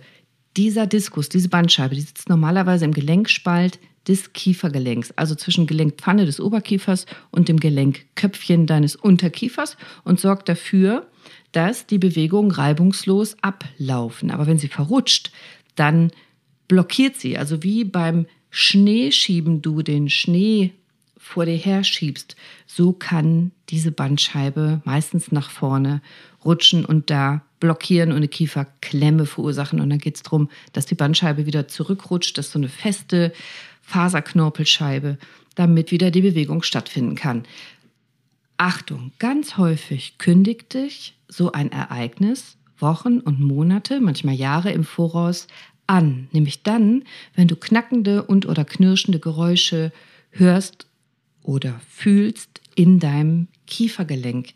dieser 0.56 0.86
Diskus, 0.86 1.30
diese 1.30 1.48
Bandscheibe, 1.48 1.94
die 1.94 2.02
sitzt 2.02 2.28
normalerweise 2.28 2.84
im 2.84 2.92
Gelenkspalt 2.92 3.78
des 4.06 4.32
Kiefergelenks, 4.32 5.12
also 5.12 5.34
zwischen 5.34 5.66
Gelenkpfanne 5.66 6.26
des 6.26 6.40
Oberkiefers 6.40 7.06
und 7.30 7.48
dem 7.48 7.60
Gelenkköpfchen 7.60 8.66
deines 8.66 8.96
Unterkiefers 8.96 9.76
und 10.04 10.20
sorgt 10.20 10.48
dafür, 10.48 11.06
dass 11.52 11.86
die 11.86 11.98
Bewegungen 11.98 12.50
reibungslos 12.50 13.36
ablaufen. 13.42 14.30
Aber 14.30 14.46
wenn 14.46 14.58
sie 14.58 14.68
verrutscht, 14.68 15.32
dann 15.80 16.12
blockiert 16.68 17.16
sie. 17.16 17.36
Also 17.38 17.62
wie 17.62 17.84
beim 17.84 18.26
Schneeschieben 18.50 19.62
du 19.62 19.82
den 19.82 20.08
Schnee 20.08 20.72
vor 21.16 21.46
dir 21.46 21.56
her 21.56 21.84
schiebst, 21.84 22.36
so 22.66 22.92
kann 22.92 23.52
diese 23.68 23.92
Bandscheibe 23.92 24.82
meistens 24.84 25.32
nach 25.32 25.50
vorne 25.50 26.02
rutschen 26.44 26.84
und 26.84 27.10
da 27.10 27.42
blockieren 27.60 28.10
und 28.10 28.18
eine 28.18 28.28
Kieferklemme 28.28 29.26
verursachen. 29.26 29.80
Und 29.80 29.90
dann 29.90 29.98
geht 29.98 30.16
es 30.16 30.22
darum, 30.22 30.48
dass 30.72 30.86
die 30.86 30.94
Bandscheibe 30.94 31.46
wieder 31.46 31.68
zurückrutscht, 31.68 32.36
dass 32.38 32.52
so 32.52 32.58
eine 32.58 32.68
feste 32.68 33.32
Faserknorpelscheibe, 33.82 35.18
damit 35.54 35.90
wieder 35.90 36.10
die 36.10 36.22
Bewegung 36.22 36.62
stattfinden 36.62 37.16
kann. 37.16 37.44
Achtung, 38.56 39.12
ganz 39.18 39.56
häufig 39.56 40.18
kündigt 40.18 40.74
dich 40.74 41.16
so 41.28 41.52
ein 41.52 41.72
Ereignis 41.72 42.56
Wochen 42.80 43.20
und 43.20 43.40
Monate, 43.40 44.00
manchmal 44.00 44.34
Jahre 44.34 44.72
im 44.72 44.84
Voraus 44.84 45.46
an, 45.90 46.28
nämlich 46.30 46.62
dann, 46.62 47.02
wenn 47.34 47.48
du 47.48 47.56
knackende 47.56 48.22
und 48.22 48.46
oder 48.46 48.64
knirschende 48.64 49.18
Geräusche 49.18 49.92
hörst 50.30 50.86
oder 51.42 51.80
fühlst 51.88 52.60
in 52.76 53.00
deinem 53.00 53.48
Kiefergelenk. 53.66 54.50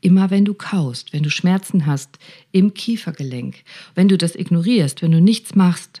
Immer 0.00 0.30
wenn 0.30 0.46
du 0.46 0.54
kaust, 0.54 1.12
wenn 1.12 1.22
du 1.22 1.30
Schmerzen 1.30 1.84
hast 1.84 2.18
im 2.52 2.72
Kiefergelenk, 2.72 3.64
wenn 3.94 4.08
du 4.08 4.16
das 4.16 4.34
ignorierst, 4.34 5.02
wenn 5.02 5.12
du 5.12 5.20
nichts 5.20 5.54
machst, 5.54 6.00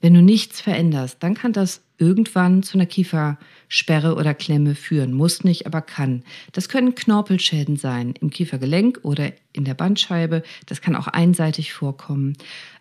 wenn 0.00 0.14
du 0.14 0.22
nichts 0.22 0.60
veränderst, 0.60 1.16
dann 1.20 1.34
kann 1.34 1.52
das 1.52 1.80
irgendwann 1.98 2.62
zu 2.62 2.78
einer 2.78 2.86
Kiefersperre 2.86 4.14
oder 4.14 4.34
Klemme 4.34 4.74
führen. 4.74 5.12
Muss 5.12 5.44
nicht, 5.44 5.66
aber 5.66 5.82
kann. 5.82 6.22
Das 6.52 6.68
können 6.68 6.94
Knorpelschäden 6.94 7.76
sein 7.76 8.14
im 8.20 8.30
Kiefergelenk 8.30 9.00
oder 9.02 9.32
in 9.52 9.64
der 9.64 9.74
Bandscheibe. 9.74 10.42
Das 10.66 10.80
kann 10.80 10.96
auch 10.96 11.08
einseitig 11.08 11.72
vorkommen. 11.72 12.36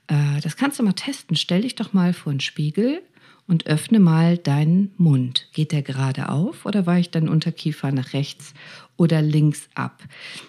Äh, 0.07 0.39
das 0.41 0.55
kannst 0.55 0.79
du 0.79 0.83
mal 0.83 0.93
testen. 0.93 1.36
Stell 1.36 1.62
dich 1.62 1.75
doch 1.75 1.93
mal 1.93 2.13
vor 2.13 2.31
einen 2.31 2.39
Spiegel 2.39 3.01
und 3.47 3.65
öffne 3.65 4.00
mal 4.00 4.38
deinen 4.38 4.91
Mund. 4.97 5.47
Geht 5.53 5.71
der 5.71 5.81
gerade 5.81 6.29
auf 6.29 6.65
oder 6.65 6.86
weicht 6.86 7.15
dein 7.15 7.29
Unterkiefer 7.29 7.91
nach 7.91 8.13
rechts 8.13 8.53
oder 8.97 9.21
links 9.21 9.69
ab? 9.74 10.03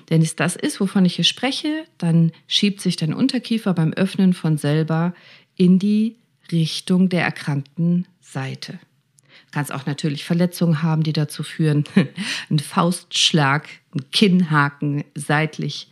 Wenn 0.08 0.20
es 0.20 0.36
das 0.36 0.56
ist, 0.56 0.80
wovon 0.80 1.04
ich 1.04 1.16
hier 1.16 1.24
spreche, 1.24 1.84
dann 1.96 2.32
schiebt 2.46 2.80
sich 2.80 2.96
dein 2.96 3.14
Unterkiefer 3.14 3.72
beim 3.72 3.92
Öffnen 3.92 4.32
von 4.34 4.58
selber 4.58 5.14
in 5.56 5.78
die 5.78 6.16
Richtung 6.52 7.08
der 7.08 7.22
erkrankten 7.22 8.06
Seite. 8.20 8.72
Du 8.72 9.52
kannst 9.52 9.72
auch 9.72 9.86
natürlich 9.86 10.24
Verletzungen 10.24 10.82
haben, 10.82 11.02
die 11.02 11.12
dazu 11.12 11.42
führen. 11.42 11.84
ein 12.50 12.58
Faustschlag, 12.58 13.68
ein 13.94 14.10
Kinnhaken 14.10 15.04
seitlich 15.14 15.88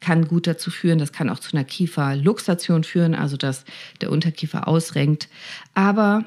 kann 0.00 0.28
gut 0.28 0.46
dazu 0.46 0.70
führen. 0.70 0.98
Das 0.98 1.12
kann 1.12 1.28
auch 1.30 1.38
zu 1.38 1.56
einer 1.56 1.64
Kieferluxation 1.64 2.84
führen, 2.84 3.14
also 3.14 3.36
dass 3.36 3.64
der 4.00 4.10
Unterkiefer 4.10 4.68
ausrenkt. 4.68 5.28
Aber 5.74 6.24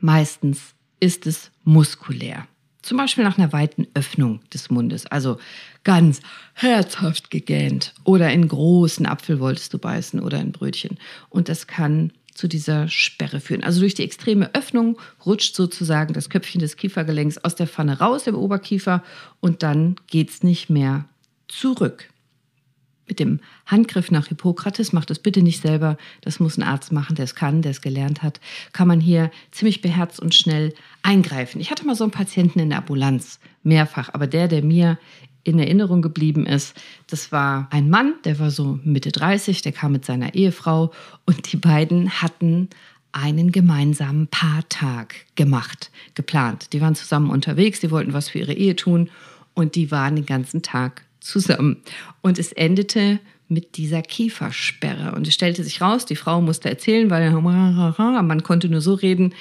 meistens 0.00 0.74
ist 1.00 1.26
es 1.26 1.50
muskulär. 1.64 2.46
Zum 2.82 2.98
Beispiel 2.98 3.24
nach 3.24 3.36
einer 3.36 3.52
weiten 3.52 3.88
Öffnung 3.94 4.40
des 4.54 4.70
Mundes, 4.70 5.06
also 5.06 5.38
ganz 5.82 6.20
herzhaft 6.54 7.30
gegähnt 7.30 7.94
oder 8.04 8.30
in 8.30 8.46
großen 8.46 9.06
Apfel 9.06 9.40
wolltest 9.40 9.74
du 9.74 9.78
beißen 9.78 10.20
oder 10.20 10.40
in 10.40 10.52
Brötchen. 10.52 10.96
Und 11.28 11.48
das 11.48 11.66
kann 11.66 12.12
zu 12.36 12.48
dieser 12.48 12.88
Sperre 12.88 13.40
führen. 13.40 13.64
Also 13.64 13.80
durch 13.80 13.94
die 13.94 14.04
extreme 14.04 14.54
Öffnung 14.54 14.98
rutscht 15.24 15.54
sozusagen 15.54 16.12
das 16.14 16.30
Köpfchen 16.30 16.60
des 16.60 16.76
Kiefergelenks 16.76 17.38
aus 17.38 17.54
der 17.54 17.66
Pfanne 17.66 17.98
raus 17.98 18.26
im 18.26 18.34
Oberkiefer 18.34 19.02
und 19.40 19.62
dann 19.62 19.96
geht 20.06 20.30
es 20.30 20.42
nicht 20.42 20.70
mehr 20.70 21.06
zurück. 21.48 22.08
Mit 23.08 23.20
dem 23.20 23.38
Handgriff 23.66 24.10
nach 24.10 24.26
Hippokrates, 24.26 24.92
macht 24.92 25.10
das 25.10 25.20
bitte 25.20 25.40
nicht 25.40 25.62
selber, 25.62 25.96
das 26.22 26.40
muss 26.40 26.58
ein 26.58 26.64
Arzt 26.64 26.90
machen, 26.90 27.14
der 27.14 27.24
es 27.24 27.36
kann, 27.36 27.62
der 27.62 27.70
es 27.70 27.80
gelernt 27.80 28.24
hat, 28.24 28.40
kann 28.72 28.88
man 28.88 29.00
hier 29.00 29.30
ziemlich 29.52 29.80
beherzt 29.80 30.18
und 30.18 30.34
schnell 30.34 30.74
eingreifen. 31.02 31.60
Ich 31.60 31.70
hatte 31.70 31.86
mal 31.86 31.94
so 31.94 32.02
einen 32.02 32.10
Patienten 32.10 32.58
in 32.58 32.70
der 32.70 32.78
Ambulanz, 32.78 33.38
mehrfach, 33.62 34.12
aber 34.12 34.26
der, 34.26 34.48
der 34.48 34.62
mir 34.62 34.98
in 35.46 35.58
Erinnerung 35.58 36.02
geblieben 36.02 36.44
ist, 36.46 36.74
das 37.06 37.30
war 37.30 37.68
ein 37.70 37.88
Mann, 37.88 38.14
der 38.24 38.38
war 38.38 38.50
so 38.50 38.80
Mitte 38.82 39.12
30, 39.12 39.62
der 39.62 39.72
kam 39.72 39.92
mit 39.92 40.04
seiner 40.04 40.34
Ehefrau 40.34 40.92
und 41.24 41.52
die 41.52 41.56
beiden 41.56 42.10
hatten 42.10 42.68
einen 43.12 43.52
gemeinsamen 43.52 44.26
Paartag 44.26 45.14
gemacht, 45.36 45.90
geplant. 46.14 46.72
Die 46.72 46.80
waren 46.80 46.94
zusammen 46.94 47.30
unterwegs, 47.30 47.80
die 47.80 47.90
wollten 47.90 48.12
was 48.12 48.28
für 48.28 48.40
ihre 48.40 48.52
Ehe 48.52 48.76
tun 48.76 49.08
und 49.54 49.74
die 49.74 49.90
waren 49.90 50.16
den 50.16 50.26
ganzen 50.26 50.62
Tag 50.62 51.04
zusammen. 51.20 51.78
Und 52.20 52.38
es 52.38 52.52
endete 52.52 53.20
mit 53.48 53.76
dieser 53.76 54.02
Kiefersperre. 54.02 55.14
Und 55.14 55.28
es 55.28 55.34
stellte 55.34 55.62
sich 55.62 55.80
raus, 55.80 56.04
die 56.04 56.16
Frau 56.16 56.40
musste 56.40 56.68
erzählen, 56.68 57.08
weil 57.10 57.30
man 57.30 58.42
konnte 58.42 58.68
nur 58.68 58.80
so 58.80 58.94
reden. 58.94 59.32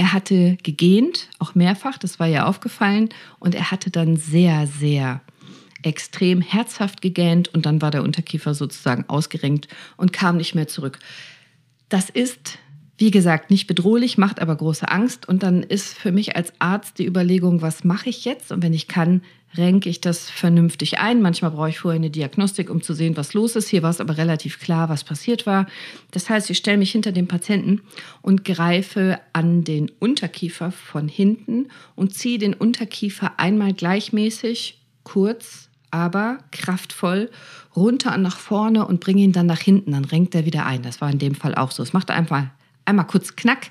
Er 0.00 0.14
hatte 0.14 0.56
gegähnt, 0.62 1.28
auch 1.40 1.54
mehrfach, 1.54 1.98
das 1.98 2.18
war 2.18 2.26
ja 2.26 2.46
aufgefallen, 2.46 3.10
und 3.38 3.54
er 3.54 3.70
hatte 3.70 3.90
dann 3.90 4.16
sehr, 4.16 4.66
sehr 4.66 5.20
extrem 5.82 6.40
herzhaft 6.40 7.02
gegähnt 7.02 7.48
und 7.48 7.66
dann 7.66 7.82
war 7.82 7.90
der 7.90 8.02
Unterkiefer 8.02 8.54
sozusagen 8.54 9.04
ausgerenkt 9.08 9.68
und 9.98 10.14
kam 10.14 10.38
nicht 10.38 10.54
mehr 10.54 10.68
zurück. 10.68 11.00
Das 11.90 12.08
ist, 12.08 12.58
wie 13.00 13.10
gesagt, 13.10 13.50
nicht 13.50 13.66
bedrohlich, 13.66 14.18
macht 14.18 14.42
aber 14.42 14.54
große 14.54 14.86
Angst 14.86 15.26
und 15.26 15.42
dann 15.42 15.62
ist 15.62 15.96
für 15.96 16.12
mich 16.12 16.36
als 16.36 16.52
Arzt 16.58 16.98
die 16.98 17.06
Überlegung, 17.06 17.62
was 17.62 17.82
mache 17.82 18.10
ich 18.10 18.26
jetzt? 18.26 18.52
Und 18.52 18.62
wenn 18.62 18.74
ich 18.74 18.88
kann, 18.88 19.22
renke 19.56 19.88
ich 19.88 20.02
das 20.02 20.28
vernünftig 20.28 20.98
ein. 20.98 21.22
Manchmal 21.22 21.52
brauche 21.52 21.70
ich 21.70 21.78
vorher 21.78 21.98
eine 21.98 22.10
Diagnostik, 22.10 22.68
um 22.68 22.82
zu 22.82 22.92
sehen, 22.92 23.16
was 23.16 23.32
los 23.32 23.56
ist. 23.56 23.70
Hier 23.70 23.82
war 23.82 23.88
es 23.88 24.02
aber 24.02 24.18
relativ 24.18 24.60
klar, 24.60 24.90
was 24.90 25.02
passiert 25.02 25.46
war. 25.46 25.66
Das 26.10 26.28
heißt, 26.28 26.50
ich 26.50 26.58
stelle 26.58 26.76
mich 26.76 26.92
hinter 26.92 27.10
den 27.10 27.26
Patienten 27.26 27.80
und 28.20 28.44
greife 28.44 29.18
an 29.32 29.64
den 29.64 29.90
Unterkiefer 29.98 30.70
von 30.70 31.08
hinten 31.08 31.68
und 31.96 32.12
ziehe 32.12 32.38
den 32.38 32.52
Unterkiefer 32.52 33.32
einmal 33.38 33.72
gleichmäßig, 33.72 34.78
kurz, 35.04 35.70
aber 35.90 36.36
kraftvoll 36.52 37.30
runter 37.74 38.14
und 38.14 38.20
nach 38.20 38.38
vorne 38.38 38.86
und 38.86 39.00
bringe 39.00 39.22
ihn 39.22 39.32
dann 39.32 39.46
nach 39.46 39.60
hinten. 39.60 39.92
Dann 39.92 40.04
renkt 40.04 40.34
er 40.34 40.44
wieder 40.44 40.66
ein. 40.66 40.82
Das 40.82 41.00
war 41.00 41.10
in 41.10 41.18
dem 41.18 41.34
Fall 41.34 41.54
auch 41.54 41.70
so. 41.70 41.82
Es 41.82 41.94
macht 41.94 42.10
einfach 42.10 42.44
einmal 42.90 43.06
kurz 43.06 43.36
Knack 43.36 43.70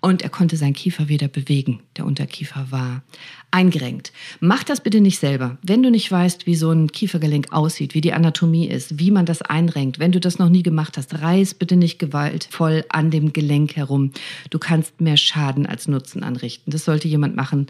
und 0.00 0.22
er 0.22 0.30
konnte 0.30 0.56
seinen 0.56 0.72
Kiefer 0.72 1.08
wieder 1.08 1.28
bewegen. 1.28 1.80
Der 1.96 2.06
Unterkiefer 2.06 2.66
war 2.70 3.02
eingerenkt. 3.50 4.12
Mach 4.40 4.64
das 4.64 4.80
bitte 4.80 5.00
nicht 5.00 5.18
selber. 5.18 5.58
Wenn 5.62 5.82
du 5.82 5.90
nicht 5.90 6.10
weißt, 6.10 6.46
wie 6.46 6.54
so 6.54 6.70
ein 6.70 6.90
Kiefergelenk 6.90 7.52
aussieht, 7.52 7.94
wie 7.94 8.00
die 8.00 8.12
Anatomie 8.12 8.66
ist, 8.66 8.98
wie 8.98 9.10
man 9.10 9.26
das 9.26 9.42
einrenkt, 9.42 9.98
wenn 9.98 10.12
du 10.12 10.20
das 10.20 10.38
noch 10.38 10.48
nie 10.48 10.62
gemacht 10.62 10.96
hast, 10.96 11.20
reiß 11.20 11.54
bitte 11.54 11.76
nicht 11.76 11.98
gewaltvoll 11.98 12.84
an 12.88 13.10
dem 13.10 13.32
Gelenk 13.32 13.76
herum. 13.76 14.12
Du 14.48 14.58
kannst 14.58 15.00
mehr 15.00 15.16
Schaden 15.16 15.66
als 15.66 15.88
Nutzen 15.88 16.22
anrichten. 16.22 16.70
Das 16.70 16.84
sollte 16.84 17.08
jemand 17.08 17.36
machen, 17.36 17.66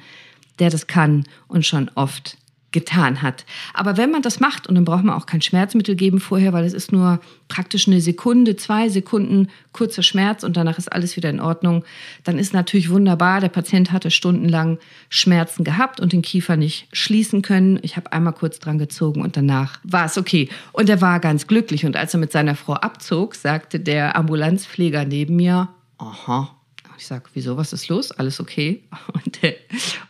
der 0.61 0.71
das 0.71 0.87
kann 0.87 1.25
und 1.49 1.67
schon 1.67 1.91
oft 1.95 2.37
getan 2.73 3.23
hat. 3.23 3.45
Aber 3.75 3.97
wenn 3.97 4.11
man 4.11 4.23
das 4.23 4.41
macht, 4.41 4.67
und 4.67 4.75
dann 4.75 4.85
braucht 4.85 5.05
man 5.05 5.17
auch 5.17 5.27
kein 5.27 5.43
Schmerzmittel 5.43 5.97
geben 5.97 6.21
vorher, 6.21 6.53
weil 6.53 6.65
es 6.65 6.73
ist 6.73 6.93
nur 6.93 7.21
praktisch 7.49 7.89
eine 7.89 8.01
Sekunde, 8.01 8.57
zwei 8.57 8.89
Sekunden 8.89 9.49
kurzer 9.73 10.03
Schmerz 10.03 10.45
und 10.45 10.57
danach 10.57 10.79
ist 10.79 10.93
alles 10.93 11.17
wieder 11.17 11.31
in 11.31 11.41
Ordnung, 11.41 11.85
dann 12.25 12.39
ist 12.39 12.55
natürlich 12.55 12.91
wunderbar. 12.91 13.41
Der 13.41 13.49
Patient 13.49 13.93
hatte 13.93 14.11
stundenlang 14.11 14.79
Schmerzen 15.09 15.65
gehabt 15.65 16.01
und 16.01 16.13
den 16.13 16.23
Kiefer 16.23 16.57
nicht 16.57 16.89
schließen 16.93 17.43
können. 17.43 17.79
Ich 17.83 17.97
habe 17.97 18.13
einmal 18.13 18.33
kurz 18.33 18.59
dran 18.61 18.79
gezogen 18.79 19.23
und 19.23 19.37
danach 19.37 19.81
war 19.83 20.07
es 20.07 20.17
okay. 20.17 20.49
Und 20.73 20.89
er 20.89 21.01
war 21.01 21.19
ganz 21.19 21.47
glücklich. 21.47 21.85
Und 21.85 21.97
als 21.97 22.15
er 22.15 22.21
mit 22.21 22.33
seiner 22.33 22.55
Frau 22.55 22.75
abzog, 22.75 23.35
sagte 23.35 23.81
der 23.81 24.17
Ambulanzpfleger 24.17 25.05
neben 25.05 25.37
mir, 25.37 25.69
aha, 25.99 26.55
ich 27.01 27.07
sage, 27.07 27.25
wieso, 27.33 27.57
was 27.57 27.73
ist 27.73 27.89
los? 27.89 28.13
Alles 28.13 28.41
okay? 28.41 28.85
Und 29.13 29.43
der, 29.43 29.55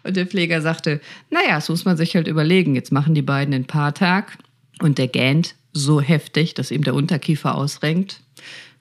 und 0.03 0.17
der 0.17 0.27
Pfleger 0.27 0.61
sagte, 0.61 1.01
naja, 1.31 1.57
das 1.57 1.69
muss 1.69 1.85
man 1.85 1.97
sich 1.97 2.15
halt 2.17 2.29
überlegen. 2.29 2.75
Jetzt 2.75 2.93
machen 2.93 3.15
die 3.15 3.23
beiden 3.23 3.55
ein 3.55 3.67
paar 3.67 3.95
Tag 3.95 4.39
und 4.81 4.99
der 4.99 5.09
gähnt 5.09 5.55
so 5.73 6.01
heftig, 6.01 6.55
dass 6.55 6.71
ihm 6.71 6.85
der 6.85 6.95
Unterkiefer 6.95 7.55
ausrenkt 7.55 8.21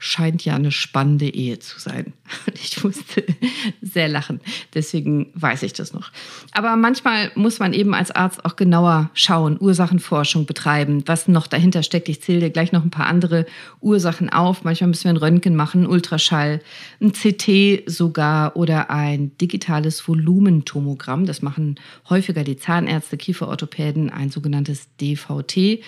scheint 0.01 0.45
ja 0.45 0.55
eine 0.55 0.71
spannende 0.71 1.27
Ehe 1.27 1.59
zu 1.59 1.77
sein. 1.77 2.13
Und 2.47 2.55
ich 2.55 2.81
musste 2.83 3.25
sehr 3.81 4.07
lachen. 4.07 4.39
Deswegen 4.73 5.29
weiß 5.35 5.63
ich 5.63 5.73
das 5.73 5.91
noch. 5.93 6.11
Aber 6.53 6.77
manchmal 6.77 7.31
muss 7.35 7.59
man 7.59 7.73
eben 7.73 7.93
als 7.93 8.09
Arzt 8.09 8.45
auch 8.45 8.55
genauer 8.55 9.11
schauen, 9.13 9.57
Ursachenforschung 9.59 10.45
betreiben, 10.45 11.03
was 11.05 11.27
noch 11.27 11.47
dahinter 11.47 11.83
steckt. 11.83 12.07
Ich 12.07 12.21
zähle 12.21 12.39
dir 12.39 12.49
gleich 12.49 12.71
noch 12.71 12.83
ein 12.83 12.91
paar 12.91 13.07
andere 13.07 13.45
Ursachen 13.81 14.29
auf. 14.29 14.63
Manchmal 14.63 14.87
müssen 14.87 15.03
wir 15.03 15.11
ein 15.11 15.17
Röntgen 15.17 15.55
machen, 15.55 15.85
Ultraschall, 15.85 16.61
ein 17.01 17.11
CT 17.11 17.83
sogar 17.85 18.55
oder 18.55 18.89
ein 18.89 19.37
digitales 19.37 20.07
Volumentomogramm. 20.07 21.25
Das 21.25 21.41
machen 21.41 21.75
häufiger 22.09 22.45
die 22.45 22.57
Zahnärzte, 22.57 23.17
Kieferorthopäden, 23.17 24.09
ein 24.09 24.29
sogenanntes 24.29 24.87
DVT. 24.95 25.83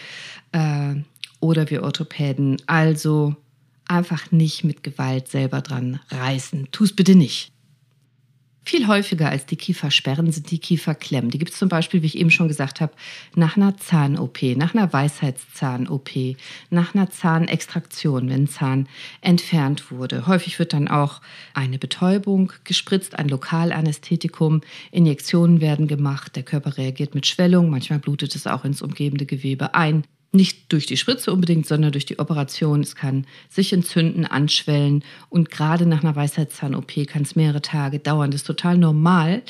Äh, 0.52 0.96
oder 1.42 1.70
wir 1.70 1.84
Orthopäden. 1.84 2.58
Also 2.68 3.36
einfach 3.92 4.32
nicht 4.32 4.64
mit 4.64 4.84
Gewalt 4.84 5.28
selber 5.28 5.62
dran 5.62 6.00
reißen. 6.10 6.70
Tu 6.72 6.84
es 6.86 6.96
bitte 6.96 7.16
nicht. 7.16 7.52
Viel 8.64 8.88
häufiger 8.88 9.28
als 9.30 9.48
die 9.48 9.56
Kiefersperren 9.56 10.32
sind 10.32 10.52
die 10.52 10.60
Kieferklemmen. 10.60 11.32
Die 11.32 11.40
gibt 11.40 11.52
es 11.52 11.58
zum 11.58 11.68
Beispiel, 11.68 12.04
wie 12.04 12.06
ich 12.06 12.18
eben 12.18 12.30
schon 12.30 12.48
gesagt 12.48 12.80
habe, 12.80 12.94
nach 13.36 13.58
einer 13.58 13.76
Zahn-OP, 13.76 14.44
nach 14.56 14.76
einer 14.76 14.94
Weisheitszahn-OP, 14.94 16.38
nach 16.70 16.94
einer 16.94 17.10
Zahnextraktion, 17.10 18.30
wenn 18.30 18.48
Zahn 18.48 18.88
entfernt 19.22 19.90
wurde. 19.90 20.28
Häufig 20.28 20.60
wird 20.60 20.74
dann 20.74 20.88
auch 20.88 21.22
eine 21.56 21.80
Betäubung 21.80 22.54
gespritzt, 22.64 23.18
ein 23.18 23.30
Lokalanästhetikum, 23.30 24.62
Injektionen 24.92 25.60
werden 25.60 25.88
gemacht, 25.88 26.36
der 26.36 26.44
Körper 26.44 26.78
reagiert 26.78 27.16
mit 27.16 27.26
Schwellung, 27.26 27.72
manchmal 27.72 27.98
blutet 27.98 28.36
es 28.36 28.46
auch 28.46 28.64
ins 28.64 28.84
umgebende 28.84 29.26
Gewebe 29.26 29.74
ein. 29.74 30.04
Nicht 30.34 30.72
durch 30.72 30.86
die 30.86 30.96
Spritze 30.96 31.34
unbedingt, 31.34 31.68
sondern 31.68 31.92
durch 31.92 32.06
die 32.06 32.20
Operation. 32.20 32.82
Es 32.82 32.96
kann 32.96 33.26
sich 33.50 33.74
entzünden, 33.74 34.26
anschwellen 34.26 35.04
und 35.30 35.52
gerade 35.52 35.86
nach 35.86 36.04
einer 36.04 36.16
Weisheitszahn-OP 36.16 37.06
kann 37.08 37.24
es 37.24 37.36
mehrere 37.36 37.62
Tage 37.62 38.00
dauern. 38.00 38.32
Das 38.32 38.42
ist 38.42 38.48
total 38.48 38.78
normal, 38.78 39.42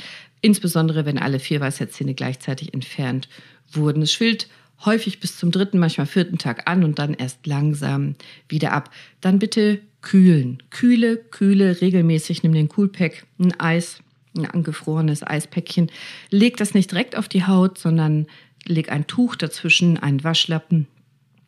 insbesondere 0.42 1.06
wenn 1.06 1.20
alle 1.20 1.40
vier 1.40 1.62
Weisheitszähne 1.62 2.16
gleichzeitig 2.16 2.74
entfernt 2.74 3.30
wurden. 3.72 4.02
Es 4.02 4.12
schwillt 4.12 4.48
häufig 4.86 5.20
bis 5.20 5.38
zum 5.38 5.52
dritten, 5.52 5.78
manchmal 5.78 6.08
vierten 6.08 6.38
Tag 6.38 6.68
an 6.70 6.84
und 6.84 7.00
dann 7.00 7.14
erst 7.14 7.46
langsam 7.46 8.16
wieder 8.50 8.74
ab. 8.74 8.90
Dann 9.22 9.40
bitte 9.40 9.80
kühlen. 10.02 10.62
Kühle, 10.70 11.18
kühle, 11.18 11.82
regelmäßig. 11.82 12.44
Nimm 12.44 12.54
den 12.54 12.70
Coolpack, 12.70 13.26
ein 13.40 13.60
Eis, 13.60 14.00
ein 14.36 14.46
angefrorenes 14.46 15.24
Eispäckchen. 15.24 15.92
Leg 16.30 16.58
das 16.58 16.74
nicht 16.74 16.92
direkt 16.92 17.16
auf 17.16 17.28
die 17.28 17.46
Haut, 17.46 17.78
sondern 17.78 18.28
leg 18.66 18.92
ein 18.92 19.08
Tuch 19.08 19.36
dazwischen, 19.36 19.98
einen 19.98 20.24
Waschlappen, 20.24 20.88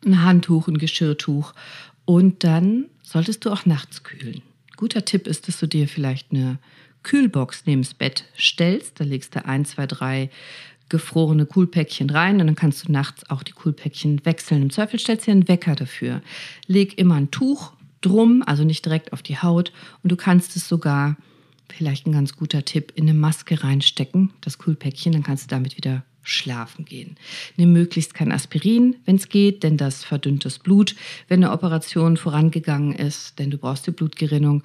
ein 0.04 0.22
Handtuch, 0.22 0.68
ein 0.68 0.78
Geschirrtuch. 0.78 1.54
Und 2.04 2.44
dann 2.44 2.86
solltest 3.02 3.44
du 3.44 3.50
auch 3.50 3.66
nachts 3.66 4.02
kühlen. 4.02 4.42
Guter 4.76 5.04
Tipp 5.04 5.26
ist, 5.26 5.48
dass 5.48 5.60
du 5.60 5.66
dir 5.66 5.88
vielleicht 5.88 6.32
eine 6.32 6.58
Kühlbox 7.02 7.64
neben 7.66 7.82
das 7.82 7.94
Bett 7.94 8.24
stellst. 8.38 8.98
Da 8.98 9.04
legst 9.04 9.34
du 9.34 9.44
ein, 9.44 9.64
zwei, 9.64 9.86
drei 9.86 10.30
gefrorene 10.88 11.46
Kühlpäckchen 11.46 12.10
rein 12.10 12.40
und 12.40 12.46
dann 12.46 12.56
kannst 12.56 12.86
du 12.86 12.92
nachts 12.92 13.28
auch 13.30 13.42
die 13.42 13.52
Kühlpäckchen 13.52 14.24
wechseln. 14.24 14.62
Im 14.62 14.70
Zweifel 14.70 14.98
stellst 14.98 15.26
du 15.26 15.30
dir 15.30 15.32
einen 15.32 15.48
Wecker 15.48 15.74
dafür. 15.74 16.20
Leg 16.66 16.98
immer 16.98 17.14
ein 17.14 17.30
Tuch 17.30 17.72
drum, 18.00 18.42
also 18.44 18.64
nicht 18.64 18.84
direkt 18.84 19.12
auf 19.12 19.22
die 19.22 19.38
Haut 19.38 19.72
und 20.02 20.12
du 20.12 20.16
kannst 20.16 20.56
es 20.56 20.68
sogar, 20.68 21.16
vielleicht 21.72 22.06
ein 22.06 22.12
ganz 22.12 22.36
guter 22.36 22.64
Tipp, 22.64 22.92
in 22.94 23.04
eine 23.04 23.18
Maske 23.18 23.64
reinstecken, 23.64 24.30
das 24.42 24.58
Kühlpäckchen, 24.58 25.12
dann 25.12 25.22
kannst 25.22 25.44
du 25.44 25.48
damit 25.48 25.76
wieder 25.76 26.04
schlafen 26.24 26.84
gehen. 26.84 27.16
Nimm 27.56 27.72
möglichst 27.72 28.14
kein 28.14 28.32
Aspirin, 28.32 28.96
wenn 29.04 29.16
es 29.16 29.28
geht, 29.28 29.62
denn 29.62 29.76
das 29.76 30.02
verdünnt 30.02 30.44
das 30.44 30.58
Blut, 30.58 30.96
wenn 31.28 31.44
eine 31.44 31.52
Operation 31.52 32.16
vorangegangen 32.16 32.94
ist, 32.94 33.38
denn 33.38 33.50
du 33.50 33.58
brauchst 33.58 33.86
die 33.86 33.92
Blutgerinnung. 33.92 34.64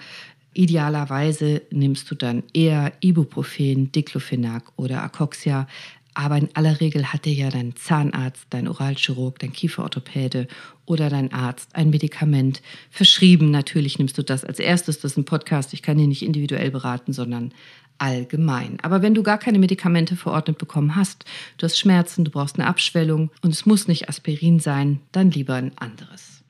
Idealerweise 0.53 1.61
nimmst 1.69 2.09
du 2.09 2.15
dann 2.15 2.43
eher 2.53 2.93
Ibuprofen, 3.01 3.91
Diclofenac 3.91 4.63
oder 4.77 5.03
Acoxia, 5.03 5.67
aber 6.15 6.37
in 6.37 6.49
aller 6.53 6.81
Regel 6.81 7.13
hat 7.13 7.25
dir 7.25 7.33
ja 7.33 7.49
dein 7.49 7.75
Zahnarzt, 7.75 8.47
dein 8.49 8.67
Oralchirurg, 8.67 9.39
dein 9.39 9.53
Kieferorthopäde 9.53 10.47
oder 10.85 11.09
dein 11.09 11.31
Arzt 11.31 11.75
ein 11.75 11.91
Medikament 11.91 12.61
verschrieben. 12.89 13.51
Natürlich 13.51 13.99
nimmst 13.99 14.17
du 14.17 14.23
das 14.23 14.43
als 14.43 14.59
erstes. 14.59 14.99
Das 14.99 15.11
ist 15.11 15.17
ein 15.17 15.25
Podcast. 15.25 15.73
Ich 15.73 15.81
kann 15.81 15.97
dir 15.97 16.07
nicht 16.07 16.23
individuell 16.23 16.71
beraten, 16.71 17.13
sondern 17.13 17.53
allgemein. 17.99 18.77
Aber 18.81 19.01
wenn 19.01 19.13
du 19.13 19.23
gar 19.23 19.37
keine 19.37 19.59
Medikamente 19.59 20.15
verordnet 20.15 20.57
bekommen 20.57 20.95
hast, 20.95 21.25
du 21.57 21.65
hast 21.65 21.77
Schmerzen, 21.77 22.25
du 22.25 22.31
brauchst 22.31 22.57
eine 22.57 22.67
Abschwellung 22.67 23.31
und 23.41 23.51
es 23.51 23.65
muss 23.65 23.87
nicht 23.87 24.09
Aspirin 24.09 24.59
sein, 24.59 25.01
dann 25.11 25.31
lieber 25.31 25.55
ein 25.55 25.77
anderes. 25.77 26.43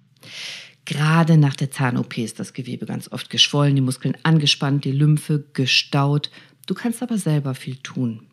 Gerade 0.85 1.37
nach 1.37 1.55
der 1.55 1.69
Zahn-OP 1.69 2.17
ist 2.17 2.39
das 2.39 2.53
Gewebe 2.53 2.85
ganz 2.85 3.11
oft 3.11 3.29
geschwollen, 3.29 3.75
die 3.75 3.81
Muskeln 3.81 4.17
angespannt, 4.23 4.85
die 4.85 4.91
Lymphe 4.91 5.45
gestaut. 5.53 6.31
Du 6.65 6.73
kannst 6.73 7.03
aber 7.03 7.17
selber 7.17 7.53
viel 7.53 7.75
tun. 7.75 8.25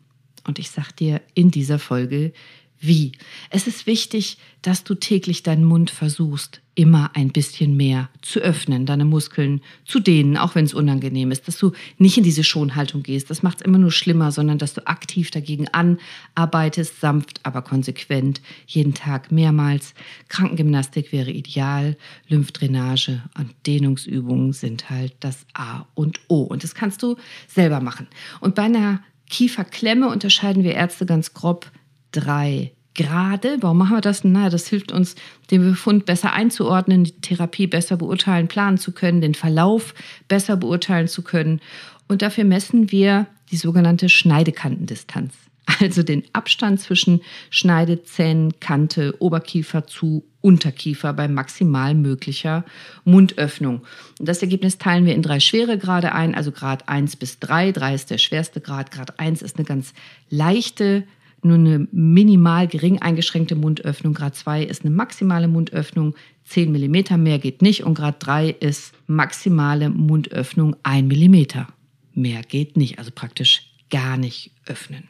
Und 0.47 0.57
ich 0.57 0.71
sag 0.71 0.91
dir 0.93 1.21
in 1.33 1.51
dieser 1.51 1.77
Folge, 1.77 2.33
wie. 2.79 3.13
Es 3.49 3.67
ist 3.67 3.87
wichtig, 3.87 4.37
dass 4.61 4.83
du 4.83 4.95
täglich 4.95 5.43
deinen 5.43 5.63
Mund 5.63 5.89
versuchst, 5.89 6.61
immer 6.75 7.11
ein 7.15 7.29
bisschen 7.29 7.75
mehr 7.75 8.09
zu 8.21 8.39
öffnen, 8.39 8.85
deine 8.85 9.05
Muskeln 9.05 9.61
zu 9.83 9.99
dehnen, 9.99 10.37
auch 10.37 10.53
wenn 10.53 10.65
es 10.65 10.75
unangenehm 10.75 11.31
ist, 11.31 11.47
dass 11.47 11.57
du 11.57 11.71
nicht 11.97 12.17
in 12.17 12.23
diese 12.23 12.43
Schonhaltung 12.43 13.01
gehst. 13.01 13.31
Das 13.31 13.41
macht 13.41 13.61
es 13.61 13.65
immer 13.65 13.79
nur 13.79 13.91
schlimmer, 13.91 14.31
sondern 14.31 14.59
dass 14.59 14.75
du 14.75 14.85
aktiv 14.85 15.31
dagegen 15.31 15.67
anarbeitest, 15.69 17.01
sanft, 17.01 17.39
aber 17.43 17.63
konsequent, 17.63 18.41
jeden 18.67 18.93
Tag 18.93 19.31
mehrmals. 19.31 19.95
Krankengymnastik 20.27 21.11
wäre 21.11 21.31
ideal, 21.31 21.97
Lymphdrainage 22.27 23.23
und 23.37 23.55
Dehnungsübungen 23.65 24.53
sind 24.53 24.91
halt 24.91 25.15
das 25.19 25.47
A 25.53 25.85
und 25.95 26.19
O. 26.27 26.41
Und 26.41 26.63
das 26.63 26.75
kannst 26.75 27.01
du 27.01 27.15
selber 27.47 27.79
machen. 27.79 28.07
Und 28.39 28.53
bei 28.53 28.63
einer 28.63 29.01
Kieferklemme 29.29 30.09
unterscheiden 30.09 30.63
wir 30.63 30.75
Ärzte 30.75 31.05
ganz 31.05 31.33
grob 31.33 31.71
drei 32.19 32.71
Grade. 32.95 33.57
Warum 33.61 33.77
machen 33.77 33.95
wir 33.95 34.01
das? 34.01 34.23
Na, 34.23 34.49
das 34.49 34.67
hilft 34.67 34.91
uns, 34.91 35.15
den 35.51 35.61
Befund 35.63 36.05
besser 36.05 36.33
einzuordnen, 36.33 37.03
die 37.03 37.21
Therapie 37.21 37.67
besser 37.67 37.97
beurteilen, 37.97 38.47
planen 38.47 38.77
zu 38.77 38.91
können, 38.91 39.21
den 39.21 39.35
Verlauf 39.35 39.93
besser 40.27 40.57
beurteilen 40.57 41.07
zu 41.07 41.21
können. 41.21 41.61
Und 42.07 42.21
dafür 42.21 42.43
messen 42.43 42.91
wir 42.91 43.27
die 43.51 43.57
sogenannte 43.57 44.09
Schneidekantendistanz 44.09 45.33
also 45.79 46.03
den 46.03 46.23
Abstand 46.33 46.79
zwischen 46.79 47.21
Schneidezähnen, 47.49 48.59
Kante, 48.59 49.15
Oberkiefer 49.19 49.85
zu 49.85 50.23
Unterkiefer 50.41 51.11
bei 51.13 51.27
maximal 51.27 51.93
möglicher 51.93 52.63
Mundöffnung. 53.03 53.81
Und 54.19 54.29
das 54.29 54.41
Ergebnis 54.41 54.77
teilen 54.77 55.05
wir 55.05 55.13
in 55.13 55.21
drei 55.21 55.41
Schweregrade 55.41 56.13
ein, 56.13 56.35
also 56.35 56.51
Grad 56.51 56.87
1 56.87 57.17
bis 57.17 57.39
3. 57.39 57.73
3 57.73 57.93
ist 57.93 58.09
der 58.11 58.17
schwerste 58.17 58.61
Grad, 58.61 58.91
Grad 58.91 59.19
1 59.19 59.41
ist 59.41 59.57
eine 59.57 59.65
ganz 59.65 59.93
leichte, 60.29 61.03
nur 61.43 61.57
eine 61.57 61.87
minimal 61.91 62.67
gering 62.67 62.99
eingeschränkte 63.01 63.55
Mundöffnung. 63.55 64.13
Grad 64.13 64.35
2 64.35 64.63
ist 64.63 64.83
eine 64.83 64.93
maximale 64.93 65.47
Mundöffnung, 65.47 66.15
10 66.45 66.71
mm, 66.71 67.21
mehr 67.21 67.39
geht 67.39 67.61
nicht. 67.61 67.83
Und 67.83 67.95
Grad 67.95 68.25
3 68.25 68.49
ist 68.49 68.93
maximale 69.07 69.89
Mundöffnung 69.89 70.75
1 70.83 71.13
mm. 71.15 71.65
Mehr 72.13 72.41
geht 72.41 72.77
nicht, 72.77 72.97
also 72.99 73.11
praktisch 73.13 73.71
gar 73.89 74.17
nicht 74.17 74.51
öffnen. 74.65 75.03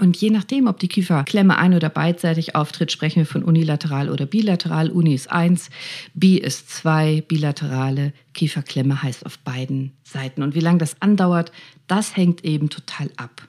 Und 0.00 0.16
je 0.16 0.30
nachdem, 0.30 0.68
ob 0.68 0.78
die 0.78 0.86
Kieferklemme 0.86 1.58
ein- 1.58 1.74
oder 1.74 1.88
beidseitig 1.88 2.54
auftritt, 2.54 2.92
sprechen 2.92 3.18
wir 3.20 3.26
von 3.26 3.42
unilateral 3.42 4.10
oder 4.10 4.26
bilateral. 4.26 4.90
Uni 4.90 5.12
ist 5.14 5.30
eins, 5.30 5.70
bi 6.14 6.38
ist 6.38 6.70
zwei, 6.70 7.22
bilaterale 7.26 8.12
Kieferklemme 8.32 9.02
heißt 9.02 9.26
auf 9.26 9.40
beiden 9.40 9.92
Seiten. 10.04 10.42
Und 10.42 10.54
wie 10.54 10.60
lange 10.60 10.78
das 10.78 11.02
andauert, 11.02 11.50
das 11.88 12.16
hängt 12.16 12.44
eben 12.44 12.70
total 12.70 13.10
ab 13.16 13.48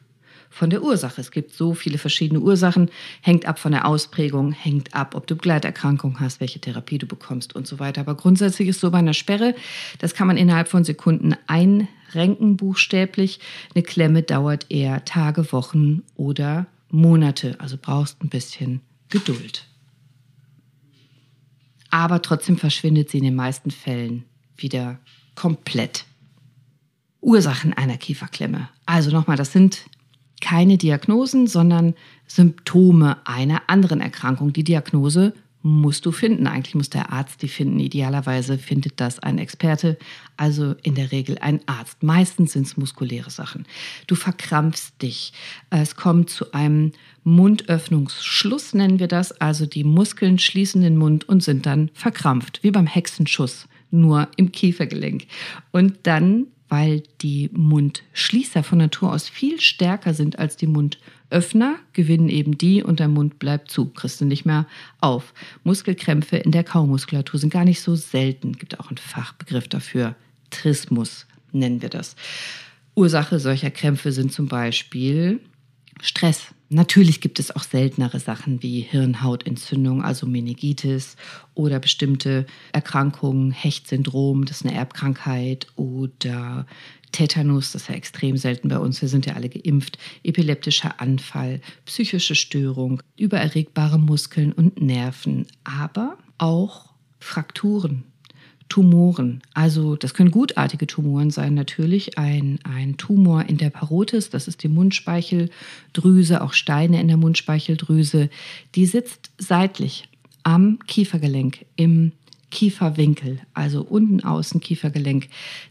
von 0.50 0.70
der 0.70 0.84
Ursache. 0.84 1.22
Es 1.22 1.32
gibt 1.32 1.54
so 1.54 1.74
viele 1.74 1.98
verschiedene 1.98 2.40
Ursachen, 2.40 2.90
hängt 3.22 3.46
ab 3.46 3.60
von 3.60 3.72
der 3.72 3.86
Ausprägung, 3.86 4.52
hängt 4.52 4.94
ab, 4.96 5.16
ob 5.16 5.28
du 5.28 5.36
Begleiterkrankungen 5.36 6.20
hast, 6.20 6.42
welche 6.42 6.60
Therapie 6.60 6.98
du 6.98 7.06
bekommst 7.06 7.56
und 7.56 7.68
so 7.68 7.80
weiter. 7.80 8.02
Aber 8.02 8.16
grundsätzlich 8.16 8.68
ist 8.68 8.80
so 8.80 8.92
bei 8.92 8.98
einer 8.98 9.14
Sperre, 9.14 9.56
das 10.00 10.14
kann 10.14 10.28
man 10.28 10.38
innerhalb 10.38 10.68
von 10.68 10.84
Sekunden 10.84 11.36
einrenken, 11.48 12.58
buchstäblich. 12.58 13.40
Eine 13.76 13.84
Klemme 13.84 14.24
dauert 14.24 14.66
eher 14.70 15.06
Tage, 15.06 15.52
Wochen 15.52 16.04
oder 16.16 16.66
Monate, 16.90 17.56
also 17.60 17.78
brauchst 17.80 18.22
ein 18.24 18.30
bisschen 18.30 18.82
Geduld. 19.10 19.66
Aber 21.92 22.22
trotzdem 22.22 22.58
verschwindet 22.58 23.10
sie 23.10 23.18
in 23.18 23.24
den 23.24 23.36
meisten 23.36 23.72
Fällen 23.72 24.26
wieder 24.58 25.00
komplett. 25.36 26.06
Ursachen 27.22 27.74
einer 27.74 27.98
Kieferklemme. 27.98 28.70
Also 28.86 29.12
nochmal, 29.12 29.38
das 29.38 29.52
sind 29.52 29.86
keine 30.42 30.78
Diagnosen, 30.78 31.48
sondern 31.48 31.96
Symptome 32.28 33.18
einer 33.26 33.64
anderen 33.68 34.02
Erkrankung. 34.02 34.54
Die 34.54 34.64
Diagnose 34.64 35.34
musst 35.62 36.06
du 36.06 36.12
finden. 36.12 36.48
Eigentlich 36.48 36.76
muss 36.76 36.90
der 36.90 37.12
Arzt 37.12 37.42
die 37.42 37.48
finden. 37.48 37.80
Idealerweise 37.80 38.58
findet 38.58 39.00
das 39.00 39.20
ein 39.20 39.38
Experte, 39.38 39.98
also 40.38 40.76
in 40.84 40.96
der 40.96 41.12
Regel 41.12 41.38
ein 41.40 41.60
Arzt. 41.66 42.02
Meistens 42.02 42.54
sind 42.54 42.66
es 42.66 42.78
muskuläre 42.78 43.30
Sachen. 43.30 43.66
Du 44.08 44.16
verkrampfst 44.16 45.02
dich. 45.02 45.34
Es 45.70 45.96
kommt 45.96 46.30
zu 46.30 46.54
einem 46.54 46.94
Mundöffnungsschluss, 47.24 48.74
nennen 48.74 49.00
wir 49.00 49.08
das. 49.08 49.34
Also 49.42 49.66
die 49.66 49.84
Muskeln 49.84 50.40
schließen 50.40 50.82
den 50.82 50.98
Mund 50.98 51.28
und 51.28 51.44
sind 51.44 51.66
dann 51.66 51.92
verkrampft, 51.94 52.64
wie 52.64 52.72
beim 52.72 52.88
Hexenschuss, 52.88 53.68
nur 53.92 54.30
im 54.38 54.52
Kiefergelenk. 54.52 55.26
Und 55.72 56.00
dann 56.04 56.48
weil 56.70 57.04
die 57.22 57.50
Mundschließer 57.52 58.64
von 58.64 58.78
Natur 58.78 59.12
aus 59.12 59.28
viel 59.28 59.60
stärker 59.60 60.14
sind 60.14 60.40
als 60.40 60.56
die 60.56 60.68
Mundöffner, 60.68 61.76
gewinnen 61.94 62.30
eben 62.30 62.58
die 62.58 62.84
und 62.84 63.00
der 63.00 63.08
Mund 63.08 63.40
bleibt 63.40 63.72
zu, 63.72 63.88
kriegst 63.88 64.22
du 64.22 64.26
nicht 64.26 64.46
mehr 64.46 64.68
auf. 65.02 65.34
Muskelkrämpfe 65.64 66.38
in 66.38 66.52
der 66.52 66.64
Kaumuskulatur 66.64 67.40
sind 67.40 67.52
gar 67.52 67.66
nicht 67.66 67.82
so 67.82 67.96
selten, 67.96 68.54
gibt 68.54 68.80
auch 68.80 68.90
einen 68.90 68.98
Fachbegriff 68.98 69.68
dafür, 69.68 70.16
Trismus 70.52 71.26
nennen 71.52 71.82
wir 71.82 71.90
das. 71.90 72.16
Ursache 72.96 73.40
solcher 73.40 73.72
Krämpfe 73.72 74.12
sind 74.12 74.32
zum 74.32 74.48
Beispiel 74.48 75.40
Stress. 76.02 76.54
Natürlich 76.70 77.20
gibt 77.20 77.40
es 77.40 77.56
auch 77.56 77.64
seltenere 77.64 78.20
Sachen 78.20 78.62
wie 78.62 78.82
Hirnhautentzündung, 78.82 80.04
also 80.04 80.28
Meningitis 80.28 81.16
oder 81.56 81.80
bestimmte 81.80 82.46
Erkrankungen, 82.74 83.52
Hechtsyndrom, 83.52 84.46
das 84.46 84.58
ist 84.58 84.68
eine 84.68 84.76
Erbkrankheit 84.76 85.68
oder 85.76 86.68
Tetanus, 87.12 87.72
das 87.72 87.84
ist 87.84 87.88
ja 87.90 87.96
extrem 87.96 88.38
selten 88.38 88.70
bei 88.70 88.78
uns, 88.78 89.02
wir 89.02 89.10
sind 89.10 89.26
ja 89.26 89.34
alle 89.34 89.50
geimpft, 89.50 89.98
epileptischer 90.24 91.02
Anfall, 91.02 91.60
psychische 91.86 92.36
Störung, 92.36 93.02
übererregbare 93.18 93.98
Muskeln 93.98 94.54
und 94.54 94.80
Nerven, 94.80 95.48
aber 95.64 96.18
auch 96.38 96.94
Frakturen, 97.20 98.04
Tumoren. 98.70 99.42
Also 99.54 99.96
das 99.96 100.14
können 100.14 100.32
gutartige 100.32 100.88
Tumoren 100.88 101.32
sein 101.32 101.56
natürlich. 101.56 102.18
Ein, 102.18 102.60
ein 102.64 102.98
Tumor 102.98 103.46
in 103.46 103.58
der 103.58 103.72
Parotis, 103.72 104.30
das 104.30 104.48
ist 104.48 104.64
die 104.64 104.68
Mundspeicheldrüse, 104.70 106.42
auch 106.42 106.54
Steine 106.54 107.02
in 107.02 107.08
der 107.08 107.18
Mundspeicheldrüse, 107.18 108.30
die 108.76 108.86
sitzt 108.86 109.32
seitlich. 109.38 110.08
am 110.44 110.80
Kiefergelenk, 110.88 111.66
im 111.76 112.14
Kieferwinkel, 112.52 113.40
also 113.54 113.82
unten 113.84 114.24
außen 114.24 114.62
Kiefergelenk, 114.62 115.28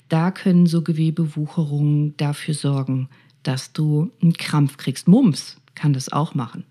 da 0.09 0.31
können 0.31 0.67
so 0.67 0.83
Gewebewucherungen 0.83 2.17
dafür 2.17 2.55
sorgen, 2.55 3.09
dass 3.43 3.73
du 3.73 4.11
einen 4.23 4.35
Krampf 4.35 4.77
kriegst. 4.77 5.09
Mumps 5.09 5.57
kann 5.75 5.93
das 5.93 6.13
auch 6.13 6.35
machen. 6.35 6.65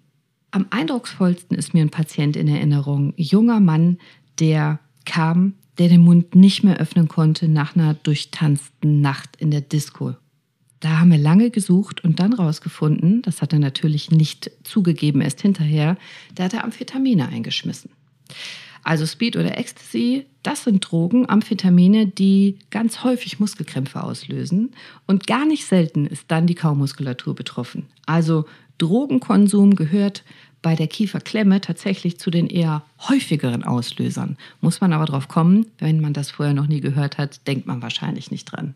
Am 0.51 0.67
eindrucksvollsten 0.69 1.57
ist 1.57 1.73
mir 1.73 1.81
ein 1.81 1.89
Patient 1.89 2.35
in 2.35 2.47
Erinnerung, 2.47 3.13
junger 3.17 3.59
Mann, 3.59 3.97
der 4.39 4.79
kam, 5.05 5.53
der 5.77 5.89
den 5.89 6.01
Mund 6.01 6.35
nicht 6.35 6.63
mehr 6.63 6.77
öffnen 6.77 7.07
konnte 7.07 7.47
nach 7.47 7.75
einer 7.75 7.93
durchtanzten 7.93 9.01
Nacht 9.01 9.35
in 9.37 9.51
der 9.51 9.61
Disco. 9.61 10.15
Da 10.79 10.99
haben 10.99 11.11
wir 11.11 11.17
lange 11.17 11.49
gesucht 11.49 12.03
und 12.03 12.19
dann 12.19 12.33
rausgefunden, 12.33 13.21
das 13.23 13.41
hat 13.41 13.53
er 13.53 13.59
natürlich 13.59 14.11
nicht 14.11 14.51
zugegeben, 14.63 15.21
erst 15.21 15.41
hinterher, 15.41 15.97
da 16.35 16.43
hat 16.43 16.53
er 16.53 16.63
Amphetamine 16.63 17.29
eingeschmissen. 17.29 17.89
Also 18.83 19.05
Speed 19.05 19.35
oder 19.35 19.57
Ecstasy, 19.57 20.27
das 20.43 20.63
sind 20.63 20.79
Drogen, 20.79 21.27
Amphetamine, 21.27 22.07
die 22.07 22.59
ganz 22.69 23.03
häufig 23.03 23.39
Muskelkrämpfe 23.39 24.01
auslösen 24.01 24.71
und 25.07 25.27
gar 25.27 25.45
nicht 25.45 25.65
selten 25.65 26.05
ist 26.05 26.25
dann 26.29 26.47
die 26.47 26.55
Kaumuskulatur 26.55 27.35
betroffen. 27.35 27.87
Also 28.05 28.45
Drogenkonsum 28.77 29.75
gehört 29.75 30.23
bei 30.61 30.75
der 30.75 30.87
Kieferklemme 30.87 31.61
tatsächlich 31.61 32.19
zu 32.19 32.29
den 32.29 32.47
eher 32.47 32.83
häufigeren 33.07 33.63
Auslösern. 33.63 34.37
Muss 34.61 34.81
man 34.81 34.93
aber 34.93 35.05
drauf 35.05 35.27
kommen, 35.27 35.67
wenn 35.79 36.01
man 36.01 36.13
das 36.13 36.31
vorher 36.31 36.53
noch 36.53 36.67
nie 36.67 36.81
gehört 36.81 37.17
hat, 37.17 37.45
denkt 37.47 37.67
man 37.67 37.81
wahrscheinlich 37.81 38.31
nicht 38.31 38.45
dran. 38.45 38.73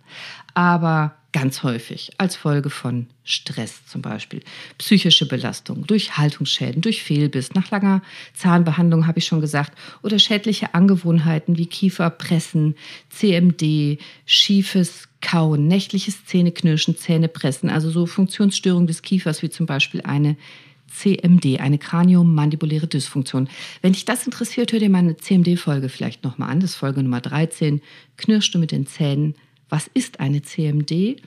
Aber 0.54 1.16
ganz 1.34 1.64
häufig 1.64 2.12
als 2.18 2.36
Folge 2.36 2.70
von 2.70 3.08
Stress 3.24 3.86
zum 3.86 4.02
Beispiel, 4.02 4.42
psychische 4.78 5.28
Belastung, 5.28 5.88
durch 5.88 6.18
Haltungsschäden, 6.18 6.82
durch 6.82 7.04
Fehlbiss, 7.04 7.54
nach 7.54 7.72
langer 7.72 8.02
Zahnbehandlung 8.34 9.08
habe 9.08 9.20
ich 9.20 9.26
schon 9.26 9.42
gesagt, 9.42 9.78
oder 10.04 10.20
schädliche 10.20 10.74
Angewohnheiten 10.74 11.58
wie 11.58 11.68
Kieferpressen, 11.68 12.76
CMD, 13.10 13.98
schiefes 14.26 15.08
Kauen, 15.22 15.68
nächtliches 15.68 16.26
Zähneknirschen, 16.26 16.98
Zähnepressen, 16.98 17.70
also 17.70 17.90
so 17.92 18.06
Funktionsstörungen 18.06 18.88
des 18.88 19.02
Kiefers 19.02 19.42
wie 19.42 19.50
zum 19.50 19.66
Beispiel 19.68 20.02
eine 20.02 20.36
CMD, 20.94 21.60
eine 21.60 21.78
kraniomandibuläre 21.78 22.88
Dysfunktion. 22.88 23.50
Wenn 23.82 23.94
dich 23.94 24.06
das 24.06 24.26
interessiert, 24.26 24.72
hör 24.72 24.80
dir 24.80 24.90
meine 24.90 25.18
CMD-Folge 25.18 25.90
vielleicht 25.90 26.24
nochmal 26.24 26.50
an. 26.50 26.60
Das 26.60 26.72
ist 26.72 26.76
Folge 26.76 27.02
Nummer 27.04 27.22
13. 27.22 27.82
Knirschst 28.18 28.54
du 28.54 28.60
mit 28.60 28.72
den 28.72 28.86
Zähnen? 28.86 29.36
Was 29.70 29.90
ist 29.94 30.20
eine 30.20 30.42
CMD? 30.42 31.22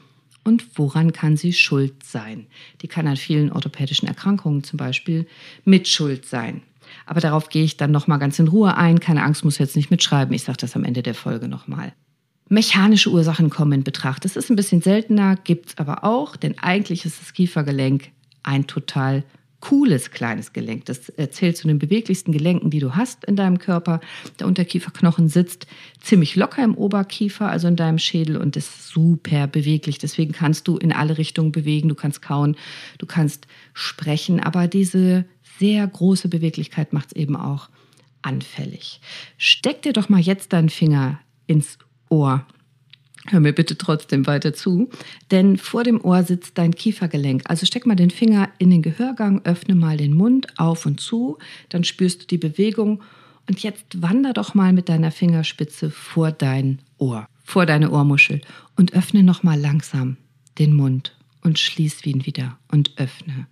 Und 0.45 0.79
woran 0.79 1.13
kann 1.13 1.37
sie 1.37 1.53
schuld 1.53 2.05
sein? 2.05 2.47
Die 2.83 2.89
kann 2.89 3.07
an 3.07 3.17
vielen 3.17 3.51
orthopädischen 3.51 4.07
Erkrankungen 4.07 4.63
zum 4.63 4.77
Beispiel 4.77 5.27
mit 5.65 5.89
Schuld 5.89 6.27
sein. 6.27 6.63
Aber 7.07 7.21
darauf 7.21 7.49
gehe 7.49 7.65
ich 7.65 7.79
dann 7.79 7.91
nochmal 7.91 8.19
ganz 8.19 8.39
in 8.39 8.49
Ruhe 8.49 8.77
ein. 8.77 9.01
Keine 9.01 9.23
Angst, 9.23 9.45
muss 9.45 9.59
jetzt 9.59 9.77
nicht 9.77 9.91
mitschreiben. 9.91 10.35
Ich 10.35 10.43
sage 10.43 10.59
das 10.59 10.77
am 10.77 10.85
Ende 10.85 11.03
der 11.03 11.15
Folge 11.15 11.49
nochmal. 11.49 11.95
Mechanische 12.49 13.11
Ursachen 13.11 13.49
kommen 13.49 13.73
in 13.73 13.85
Betracht. 13.85 14.25
Das 14.25 14.37
ist 14.37 14.51
ein 14.51 14.57
bisschen 14.57 14.83
seltener, 14.83 15.37
gibt 15.37 15.71
es 15.71 15.79
aber 15.79 16.05
auch, 16.05 16.37
denn 16.37 16.59
eigentlich 16.59 17.07
ist 17.07 17.21
das 17.21 17.33
Kiefergelenk 17.33 18.11
ein 18.43 18.67
total 18.67 19.25
cooles 19.65 20.11
kleines 20.11 20.53
Gelenk. 20.53 20.85
Das 20.85 21.11
zählt 21.31 21.57
zu 21.57 21.67
den 21.67 21.79
beweglichsten 21.79 22.33
Gelenken, 22.33 22.69
die 22.69 22.81
du 22.81 22.97
hast 22.97 23.25
in 23.25 23.35
deinem 23.35 23.59
Körper. 23.59 24.01
Der 24.39 24.47
Unterkieferknochen 24.47 25.29
sitzt 25.29 25.67
ziemlich 26.03 26.37
locker 26.37 26.63
im 26.63 26.75
Oberkiefer, 26.75 27.49
also 27.49 27.67
in 27.67 27.77
deinem 27.77 27.99
Schädel 27.99 28.37
und 28.37 28.57
ist 28.57 28.89
super 28.89 29.47
beweglich. 29.47 29.97
Deswegen 29.99 30.33
kannst 30.33 30.69
du 30.69 30.77
in 30.77 30.93
alle 30.93 31.17
Richtungen 31.17 31.51
bewegen, 31.51 31.89
du 31.89 31.95
kannst 31.95 32.21
kauen, 32.21 32.57
du 32.99 33.07
kannst 33.07 33.47
sprechen, 33.73 34.39
aber 34.39 34.69
diese 34.69 35.25
sehr 35.59 35.87
große 35.87 36.29
Beweglichkeit 36.29 36.93
macht 36.93 37.09
es 37.09 37.17
eben 37.17 37.35
auch 37.35 37.71
anfällig. 38.21 39.01
Steck 39.39 39.81
dir 39.81 39.95
doch 39.95 40.11
mal 40.11 40.21
jetzt 40.21 40.53
deinen 40.53 40.69
Finger 40.69 41.21
ins 41.47 41.79
Ohr 42.11 42.47
Hör 43.29 43.41
mir 43.41 43.55
bitte 43.55 43.79
trotzdem 43.79 44.27
weiter 44.27 44.53
zu, 44.53 44.91
denn 45.31 45.57
vor 45.57 45.83
dem 45.83 46.01
Ohr 46.05 46.23
sitzt 46.25 46.59
dein 46.59 46.75
Kiefergelenk. 46.75 47.43
Also 47.47 47.65
steck 47.65 47.87
mal 47.87 47.95
den 47.95 48.11
Finger 48.11 48.51
in 48.59 48.71
den 48.71 48.83
Gehörgang, 48.83 49.41
öffne 49.45 49.75
mal 49.75 49.97
den 49.97 50.13
Mund 50.13 50.59
auf 50.59 50.85
und 50.85 51.01
zu, 51.01 51.39
dann 51.71 51.85
spürst 51.85 52.23
du 52.23 52.27
die 52.27 52.39
Bewegung 52.39 53.03
und 53.49 53.63
jetzt 53.63 54.03
wander 54.03 54.35
doch 54.35 54.55
mal 54.55 54.73
mit 54.73 54.89
deiner 54.89 55.11
Fingerspitze 55.11 55.91
vor 55.91 56.33
dein 56.33 56.81
Ohr, 56.99 57.27
vor 57.45 57.65
deine 57.65 57.91
Ohrmuschel 57.91 58.43
und 58.77 58.93
öffne 58.93 59.23
noch 59.23 59.43
mal 59.43 59.59
langsam 59.59 60.19
den 60.59 60.75
Mund 60.75 61.17
und 61.43 61.59
schließ 61.59 62.05
ihn 62.05 62.27
wieder 62.27 62.59
und 62.71 62.93
öffne. 62.97 63.47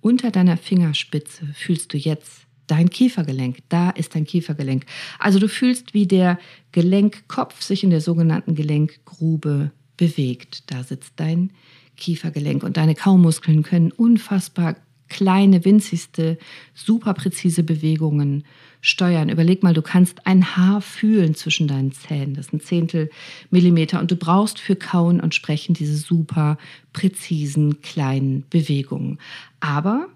Unter 0.00 0.30
deiner 0.30 0.56
Fingerspitze 0.56 1.46
fühlst 1.54 1.92
du 1.92 1.98
jetzt 1.98 2.46
dein 2.70 2.90
Kiefergelenk. 2.90 3.58
Da 3.68 3.90
ist 3.90 4.14
dein 4.14 4.24
Kiefergelenk. 4.24 4.86
Also 5.18 5.38
du 5.38 5.48
fühlst, 5.48 5.94
wie 5.94 6.06
der 6.06 6.38
Gelenkkopf 6.72 7.62
sich 7.62 7.84
in 7.84 7.90
der 7.90 8.00
sogenannten 8.00 8.54
Gelenkgrube 8.54 9.72
bewegt. 9.96 10.70
Da 10.70 10.82
sitzt 10.82 11.14
dein 11.16 11.50
Kiefergelenk 11.96 12.62
und 12.62 12.76
deine 12.76 12.94
Kaumuskeln 12.94 13.62
können 13.62 13.92
unfassbar 13.92 14.76
kleine, 15.08 15.64
winzigste, 15.64 16.38
super 16.72 17.12
präzise 17.14 17.62
Bewegungen 17.62 18.44
steuern. 18.80 19.28
Überleg 19.28 19.62
mal, 19.62 19.74
du 19.74 19.82
kannst 19.82 20.26
ein 20.26 20.56
Haar 20.56 20.80
fühlen 20.80 21.34
zwischen 21.34 21.68
deinen 21.68 21.92
Zähnen. 21.92 22.34
Das 22.34 22.46
ist 22.46 22.52
ein 22.54 22.60
Zehntel 22.60 23.10
Millimeter. 23.50 24.00
Und 24.00 24.10
du 24.10 24.16
brauchst 24.16 24.58
für 24.58 24.76
Kauen 24.76 25.20
und 25.20 25.34
Sprechen 25.34 25.74
diese 25.74 25.96
super 25.96 26.56
präzisen 26.94 27.82
kleinen 27.82 28.44
Bewegungen. 28.48 29.18
Aber 29.58 30.08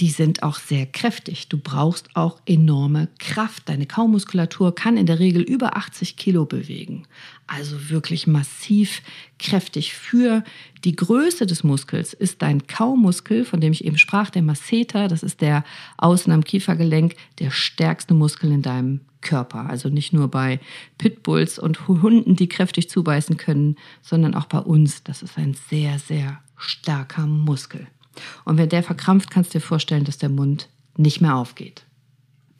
die 0.00 0.08
sind 0.08 0.42
auch 0.42 0.56
sehr 0.56 0.86
kräftig. 0.86 1.48
Du 1.48 1.58
brauchst 1.58 2.16
auch 2.16 2.40
enorme 2.46 3.08
Kraft. 3.18 3.68
Deine 3.68 3.84
Kaumuskulatur 3.84 4.74
kann 4.74 4.96
in 4.96 5.04
der 5.04 5.18
Regel 5.18 5.42
über 5.42 5.76
80 5.76 6.16
Kilo 6.16 6.46
bewegen. 6.46 7.06
Also 7.46 7.90
wirklich 7.90 8.26
massiv 8.26 9.02
kräftig. 9.38 9.92
Für 9.92 10.42
die 10.84 10.96
Größe 10.96 11.44
des 11.44 11.64
Muskels 11.64 12.14
ist 12.14 12.40
dein 12.40 12.66
Kaumuskel, 12.66 13.44
von 13.44 13.60
dem 13.60 13.72
ich 13.72 13.84
eben 13.84 13.98
sprach, 13.98 14.30
der 14.30 14.42
Masseter, 14.42 15.06
das 15.06 15.22
ist 15.22 15.42
der 15.42 15.64
außen 15.98 16.32
am 16.32 16.44
Kiefergelenk, 16.44 17.14
der 17.38 17.50
stärkste 17.50 18.14
Muskel 18.14 18.50
in 18.52 18.62
deinem 18.62 19.00
Körper. 19.20 19.68
Also 19.68 19.90
nicht 19.90 20.14
nur 20.14 20.28
bei 20.28 20.60
Pitbulls 20.96 21.58
und 21.58 21.88
Hunden, 21.88 22.36
die 22.36 22.48
kräftig 22.48 22.88
zubeißen 22.88 23.36
können, 23.36 23.76
sondern 24.00 24.34
auch 24.34 24.46
bei 24.46 24.60
uns. 24.60 25.02
Das 25.02 25.22
ist 25.22 25.36
ein 25.36 25.54
sehr, 25.68 25.98
sehr 25.98 26.40
starker 26.56 27.26
Muskel. 27.26 27.86
Und 28.44 28.58
wenn 28.58 28.68
der 28.68 28.82
verkrampft, 28.82 29.30
kannst 29.30 29.54
du 29.54 29.58
dir 29.58 29.64
vorstellen, 29.64 30.04
dass 30.04 30.18
der 30.18 30.28
Mund 30.28 30.68
nicht 30.96 31.20
mehr 31.20 31.36
aufgeht. 31.36 31.84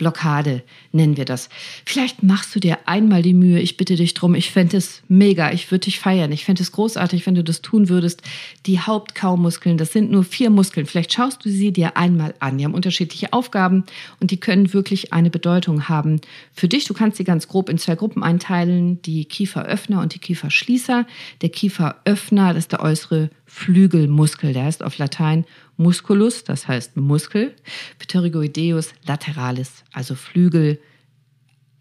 Blockade 0.01 0.63
nennen 0.93 1.19
wir 1.19 1.27
das. 1.27 1.51
Vielleicht 1.85 2.23
machst 2.23 2.55
du 2.55 2.59
dir 2.59 2.79
einmal 2.87 3.21
die 3.21 3.35
Mühe, 3.35 3.61
ich 3.61 3.77
bitte 3.77 3.97
dich 3.97 4.15
drum, 4.15 4.35
ich 4.35 4.51
fände 4.51 4.79
es 4.79 5.03
mega, 5.09 5.53
ich 5.53 5.71
würde 5.71 5.85
dich 5.85 6.01
feiern, 6.01 6.33
ich 6.33 6.47
fände 6.47 6.63
es 6.63 6.73
großartig, 6.73 7.27
wenn 7.27 7.35
du 7.35 7.45
das 7.45 7.61
tun 7.61 7.91
würdest. 7.91 8.23
Die 8.65 8.81
Hauptkaumuskeln, 8.81 9.77
das 9.77 9.93
sind 9.93 10.11
nur 10.11 10.25
vier 10.25 10.49
Muskeln, 10.49 10.87
vielleicht 10.87 11.13
schaust 11.13 11.45
du 11.45 11.51
sie 11.51 11.71
dir 11.71 11.99
einmal 11.99 12.35
an. 12.39 12.57
Die 12.57 12.65
haben 12.65 12.73
unterschiedliche 12.73 13.35
Aufgaben 13.35 13.85
und 14.21 14.31
die 14.31 14.41
können 14.41 14.73
wirklich 14.73 15.13
eine 15.13 15.29
Bedeutung 15.29 15.91
haben 15.91 16.23
für 16.55 16.67
dich. 16.67 16.87
Du 16.87 16.95
kannst 16.95 17.19
sie 17.19 17.25
ganz 17.25 17.47
grob 17.47 17.69
in 17.69 17.77
zwei 17.77 17.95
Gruppen 17.95 18.23
einteilen, 18.23 19.03
die 19.03 19.27
Kieferöffner 19.27 20.01
und 20.01 20.15
die 20.15 20.19
Kieferschließer. 20.19 21.07
Der 21.43 21.49
Kieferöffner, 21.51 22.55
das 22.55 22.65
ist 22.65 22.73
der 22.73 22.81
äußere 22.81 23.29
Flügelmuskel, 23.51 24.53
der 24.53 24.65
heißt 24.65 24.83
auf 24.83 24.97
Latein 24.99 25.45
Musculus, 25.77 26.45
das 26.45 26.69
heißt 26.69 26.97
Muskel, 26.97 27.53
Pterygoideus 27.99 28.93
lateralis, 29.05 29.83
also 29.93 30.15
Flügel 30.15 30.79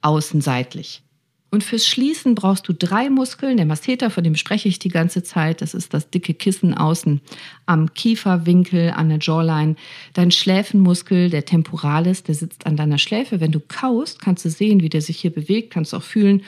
außenseitlich. 0.01 1.03
Und 1.51 1.63
fürs 1.63 1.87
Schließen 1.87 2.35
brauchst 2.35 2.67
du 2.67 2.73
drei 2.73 3.09
Muskeln. 3.09 3.57
Der 3.57 3.65
Masseter, 3.65 4.09
von 4.09 4.23
dem 4.23 4.35
spreche 4.35 4.67
ich 4.67 4.79
die 4.79 4.89
ganze 4.89 5.23
Zeit, 5.23 5.61
das 5.61 5.73
ist 5.73 5.93
das 5.93 6.09
dicke 6.09 6.33
Kissen 6.33 6.73
außen 6.73 7.21
am 7.65 7.93
Kieferwinkel, 7.93 8.91
an 8.91 9.09
der 9.09 9.19
Jawline. 9.19 9.75
Dein 10.13 10.31
Schläfenmuskel, 10.31 11.29
der 11.29 11.45
Temporalis, 11.45 12.23
der 12.23 12.35
sitzt 12.35 12.65
an 12.65 12.77
deiner 12.77 12.97
Schläfe. 12.97 13.39
Wenn 13.39 13.51
du 13.51 13.59
kaust, 13.59 14.21
kannst 14.21 14.43
du 14.45 14.49
sehen, 14.49 14.81
wie 14.81 14.89
der 14.89 15.01
sich 15.01 15.19
hier 15.19 15.31
bewegt, 15.31 15.71
kannst 15.71 15.93
auch 15.93 16.03
fühlen 16.03 16.43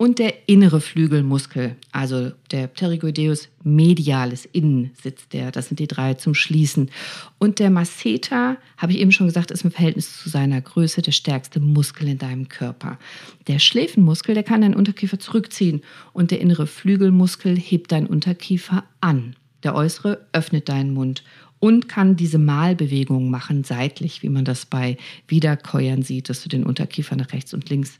und 0.00 0.18
der 0.18 0.48
innere 0.48 0.80
Flügelmuskel, 0.80 1.76
also 1.92 2.32
der 2.52 2.68
Pterygoideus 2.68 3.50
medialis, 3.62 4.48
innen 4.50 4.92
sitzt 4.98 5.34
der. 5.34 5.50
Das 5.50 5.68
sind 5.68 5.78
die 5.78 5.88
drei 5.88 6.14
zum 6.14 6.32
Schließen. 6.32 6.90
Und 7.36 7.58
der 7.58 7.68
Masseter, 7.68 8.56
habe 8.78 8.92
ich 8.92 8.98
eben 8.98 9.12
schon 9.12 9.26
gesagt, 9.26 9.50
ist 9.50 9.62
im 9.62 9.70
Verhältnis 9.70 10.16
zu 10.22 10.30
seiner 10.30 10.58
Größe 10.62 11.02
der 11.02 11.12
stärkste 11.12 11.60
Muskel 11.60 12.08
in 12.08 12.16
deinem 12.16 12.48
Körper. 12.48 12.98
Der 13.46 13.58
Schläfenmuskel, 13.58 14.34
der 14.34 14.42
kann 14.42 14.62
deinen 14.62 14.74
Unterkiefer 14.74 15.18
zurückziehen 15.18 15.82
und 16.14 16.30
der 16.30 16.40
innere 16.40 16.66
Flügelmuskel 16.66 17.54
hebt 17.58 17.92
deinen 17.92 18.06
Unterkiefer 18.06 18.84
an. 19.02 19.36
Der 19.64 19.74
äußere 19.74 20.26
öffnet 20.32 20.70
deinen 20.70 20.94
Mund 20.94 21.24
und 21.58 21.90
kann 21.90 22.16
diese 22.16 22.38
Malbewegung 22.38 23.30
machen, 23.30 23.64
seitlich, 23.64 24.22
wie 24.22 24.30
man 24.30 24.46
das 24.46 24.64
bei 24.64 24.96
Wiederkäuern 25.28 26.02
sieht, 26.02 26.30
dass 26.30 26.42
du 26.42 26.48
den 26.48 26.64
Unterkiefer 26.64 27.16
nach 27.16 27.34
rechts 27.34 27.52
und 27.52 27.68
links 27.68 27.98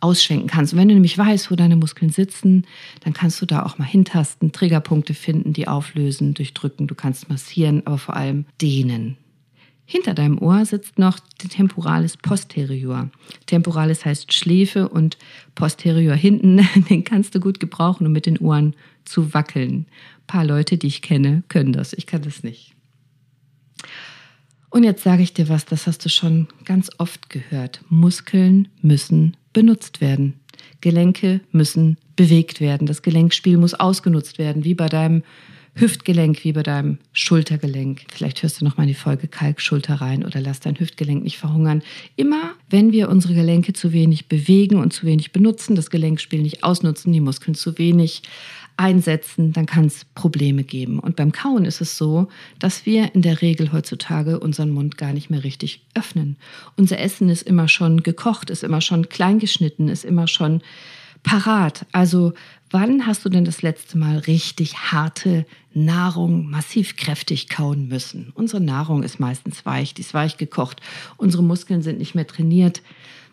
ausschwenken 0.00 0.48
kannst. 0.48 0.72
Und 0.72 0.78
wenn 0.78 0.88
du 0.88 0.94
nämlich 0.94 1.16
weißt, 1.16 1.50
wo 1.50 1.56
deine 1.56 1.76
Muskeln 1.76 2.10
sitzen, 2.10 2.66
dann 3.04 3.12
kannst 3.12 3.40
du 3.40 3.46
da 3.46 3.64
auch 3.64 3.78
mal 3.78 3.84
hintasten, 3.84 4.52
Triggerpunkte 4.52 5.14
finden, 5.14 5.52
die 5.52 5.68
auflösen, 5.68 6.34
durchdrücken. 6.34 6.86
Du 6.86 6.94
kannst 6.94 7.28
massieren, 7.28 7.86
aber 7.86 7.98
vor 7.98 8.16
allem 8.16 8.46
dehnen. 8.60 9.16
Hinter 9.84 10.14
deinem 10.14 10.38
Ohr 10.38 10.64
sitzt 10.64 11.00
noch 11.00 11.18
der 11.42 11.50
Temporalis 11.50 12.16
posterior. 12.16 13.10
Temporalis 13.46 14.04
heißt 14.04 14.32
Schläfe 14.32 14.88
und 14.88 15.18
posterior 15.56 16.14
hinten, 16.14 16.60
den 16.88 17.02
kannst 17.02 17.34
du 17.34 17.40
gut 17.40 17.58
gebrauchen, 17.58 18.06
um 18.06 18.12
mit 18.12 18.26
den 18.26 18.38
Ohren 18.38 18.76
zu 19.04 19.34
wackeln. 19.34 19.86
Ein 20.20 20.26
paar 20.28 20.44
Leute, 20.44 20.78
die 20.78 20.86
ich 20.86 21.02
kenne, 21.02 21.42
können 21.48 21.72
das. 21.72 21.92
Ich 21.92 22.06
kann 22.06 22.22
das 22.22 22.44
nicht. 22.44 22.76
Und 24.70 24.84
jetzt 24.84 25.02
sage 25.02 25.24
ich 25.24 25.34
dir 25.34 25.48
was, 25.48 25.64
das 25.64 25.88
hast 25.88 26.04
du 26.04 26.08
schon 26.08 26.46
ganz 26.64 26.90
oft 26.98 27.28
gehört. 27.28 27.80
Muskeln 27.88 28.68
müssen 28.80 29.36
benutzt 29.52 30.00
werden. 30.00 30.40
Gelenke 30.80 31.40
müssen 31.52 31.98
bewegt 32.16 32.60
werden. 32.60 32.86
Das 32.86 33.02
Gelenkspiel 33.02 33.56
muss 33.56 33.74
ausgenutzt 33.74 34.38
werden, 34.38 34.64
wie 34.64 34.74
bei 34.74 34.88
deinem 34.88 35.22
Hüftgelenk, 35.74 36.44
wie 36.44 36.52
bei 36.52 36.62
deinem 36.62 36.98
Schultergelenk. 37.12 38.02
Vielleicht 38.12 38.42
hörst 38.42 38.60
du 38.60 38.64
noch 38.64 38.76
mal 38.76 38.84
in 38.84 38.88
die 38.88 38.94
Folge 38.94 39.28
Kalkschulter 39.28 39.94
rein 39.94 40.24
oder 40.24 40.40
lass 40.40 40.60
dein 40.60 40.78
Hüftgelenk 40.78 41.22
nicht 41.22 41.38
verhungern. 41.38 41.82
Immer, 42.16 42.54
wenn 42.68 42.92
wir 42.92 43.08
unsere 43.08 43.34
Gelenke 43.34 43.72
zu 43.72 43.92
wenig 43.92 44.28
bewegen 44.28 44.76
und 44.76 44.92
zu 44.92 45.06
wenig 45.06 45.32
benutzen, 45.32 45.76
das 45.76 45.90
Gelenkspiel 45.90 46.42
nicht 46.42 46.64
ausnutzen, 46.64 47.12
die 47.12 47.20
Muskeln 47.20 47.54
zu 47.54 47.78
wenig 47.78 48.22
einsetzen, 48.76 49.52
dann 49.52 49.66
kann 49.66 49.84
es 49.84 50.06
Probleme 50.14 50.64
geben. 50.64 50.98
Und 50.98 51.14
beim 51.14 51.32
Kauen 51.32 51.66
ist 51.66 51.82
es 51.82 51.98
so, 51.98 52.28
dass 52.58 52.86
wir 52.86 53.14
in 53.14 53.20
der 53.20 53.42
Regel 53.42 53.72
heutzutage 53.72 54.40
unseren 54.40 54.70
Mund 54.70 54.96
gar 54.96 55.12
nicht 55.12 55.28
mehr 55.28 55.44
richtig 55.44 55.84
öffnen. 55.94 56.36
Unser 56.76 56.98
Essen 56.98 57.28
ist 57.28 57.42
immer 57.42 57.68
schon 57.68 58.02
gekocht, 58.02 58.48
ist 58.48 58.64
immer 58.64 58.80
schon 58.80 59.10
kleingeschnitten, 59.10 59.88
ist 59.88 60.04
immer 60.04 60.26
schon 60.26 60.62
parat. 61.22 61.84
Also 61.92 62.32
wann 62.70 63.06
hast 63.06 63.24
du 63.24 63.28
denn 63.28 63.44
das 63.44 63.62
letzte 63.62 63.98
Mal 63.98 64.18
richtig 64.18 64.76
harte 64.76 65.44
Nahrung 65.74 66.48
massiv 66.48 66.96
kräftig 66.96 67.48
kauen 67.48 67.88
müssen? 67.88 68.32
Unsere 68.34 68.62
Nahrung 68.62 69.02
ist 69.02 69.20
meistens 69.20 69.66
weich, 69.66 69.94
die 69.94 70.02
ist 70.02 70.14
weich 70.14 70.36
gekocht. 70.36 70.80
Unsere 71.16 71.42
Muskeln 71.42 71.82
sind 71.82 71.98
nicht 71.98 72.14
mehr 72.14 72.26
trainiert. 72.26 72.82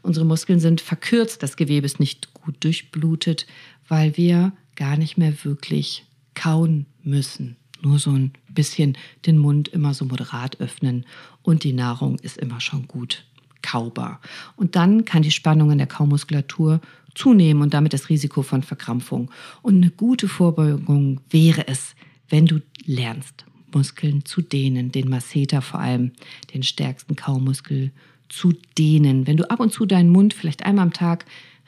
Unsere 0.01 0.25
Muskeln 0.25 0.59
sind 0.59 0.81
verkürzt, 0.81 1.43
das 1.43 1.57
Gewebe 1.57 1.85
ist 1.85 1.99
nicht 1.99 2.33
gut 2.33 2.55
durchblutet, 2.61 3.45
weil 3.87 4.15
wir 4.17 4.53
gar 4.75 4.97
nicht 4.97 5.17
mehr 5.17 5.33
wirklich 5.43 6.05
kauen 6.33 6.85
müssen. 7.03 7.57
Nur 7.81 7.99
so 7.99 8.11
ein 8.11 8.31
bisschen 8.49 8.97
den 9.25 9.37
Mund 9.37 9.67
immer 9.67 9.93
so 9.93 10.05
moderat 10.05 10.59
öffnen 10.59 11.05
und 11.41 11.63
die 11.63 11.73
Nahrung 11.73 12.17
ist 12.19 12.37
immer 12.37 12.59
schon 12.59 12.87
gut 12.87 13.25
kaubar. 13.61 14.21
Und 14.55 14.75
dann 14.75 15.05
kann 15.05 15.23
die 15.23 15.31
Spannung 15.31 15.71
in 15.71 15.77
der 15.77 15.87
Kaumuskulatur 15.87 16.79
zunehmen 17.17 17.63
und 17.63 17.73
damit 17.73 17.93
das 17.93 18.09
Risiko 18.09 18.43
von 18.43 18.63
Verkrampfung. 18.63 19.31
Und 19.61 19.75
eine 19.75 19.91
gute 19.91 20.27
Vorbeugung 20.27 21.19
wäre 21.29 21.67
es, 21.67 21.95
wenn 22.29 22.45
du 22.45 22.61
lernst, 22.85 23.45
Muskeln 23.73 24.25
zu 24.25 24.41
dehnen, 24.41 24.91
den 24.91 25.09
Masseter 25.09 25.61
vor 25.61 25.79
allem, 25.79 26.11
den 26.53 26.63
stärksten 26.63 27.15
Kaumuskel 27.15 27.91
zu 28.29 28.53
dehnen. 28.77 29.27
Wenn 29.27 29.37
du 29.37 29.49
ab 29.49 29.59
und 29.59 29.71
zu 29.71 29.85
deinen 29.85 30.09
Mund 30.09 30.33
vielleicht 30.33 30.65
einmal 30.65 30.85
am 30.85 30.93
Tag 30.93 31.25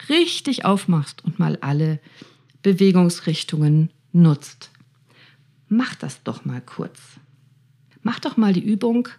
richtig 0.08 0.66
aufmachst 0.66 1.24
und 1.26 1.40
mal 1.40 1.58
alle 1.62 2.00
Bewegungsrichtungen 2.62 3.90
nutzt. 4.12 4.72
Mach 5.68 5.96
das 5.96 6.24
doch 6.24 6.46
mal 6.46 6.62
kurz. 6.62 7.00
Mach 8.02 8.20
doch 8.20 8.38
mal 8.38 8.54
die 8.54 8.64
Übung. 8.64 9.10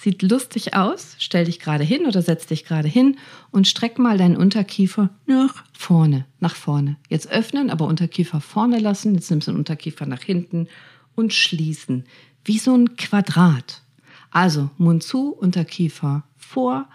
Sieht 0.00 0.22
lustig 0.22 0.74
aus. 0.74 1.14
Stell 1.18 1.44
dich 1.44 1.60
gerade 1.60 1.84
hin 1.84 2.06
oder 2.06 2.20
setz 2.20 2.46
dich 2.46 2.64
gerade 2.64 2.88
hin 2.88 3.16
und 3.50 3.68
streck 3.68 3.98
mal 3.98 4.18
deinen 4.18 4.36
Unterkiefer 4.36 5.10
nach 5.26 5.64
vorne, 5.72 6.26
nach 6.40 6.56
vorne. 6.56 6.96
Jetzt 7.08 7.30
öffnen, 7.30 7.70
aber 7.70 7.86
Unterkiefer 7.86 8.40
vorne 8.40 8.78
lassen. 8.78 9.14
Jetzt 9.14 9.30
nimmst 9.30 9.46
du 9.46 9.52
den 9.52 9.58
Unterkiefer 9.58 10.06
nach 10.06 10.22
hinten 10.22 10.68
und 11.14 11.32
schließen. 11.32 12.04
Wie 12.44 12.58
so 12.58 12.74
ein 12.76 12.96
Quadrat. 12.96 13.82
Also 14.30 14.70
Mund 14.78 15.02
zu, 15.02 15.32
Unterkiefer 15.32 16.24
vor, 16.36 16.88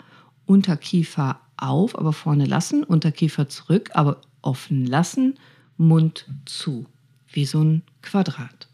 Unterkiefer 0.45 1.39
auf, 1.55 1.97
aber 1.97 2.13
vorne 2.13 2.45
lassen, 2.45 2.83
Unterkiefer 2.83 3.47
zurück, 3.47 3.91
aber 3.93 4.21
offen 4.41 4.85
lassen 4.85 5.35
Mund 5.77 6.25
zu, 6.45 6.85
wie 7.31 7.45
so 7.45 7.63
ein 7.63 7.83
Quadrat. 8.01 8.67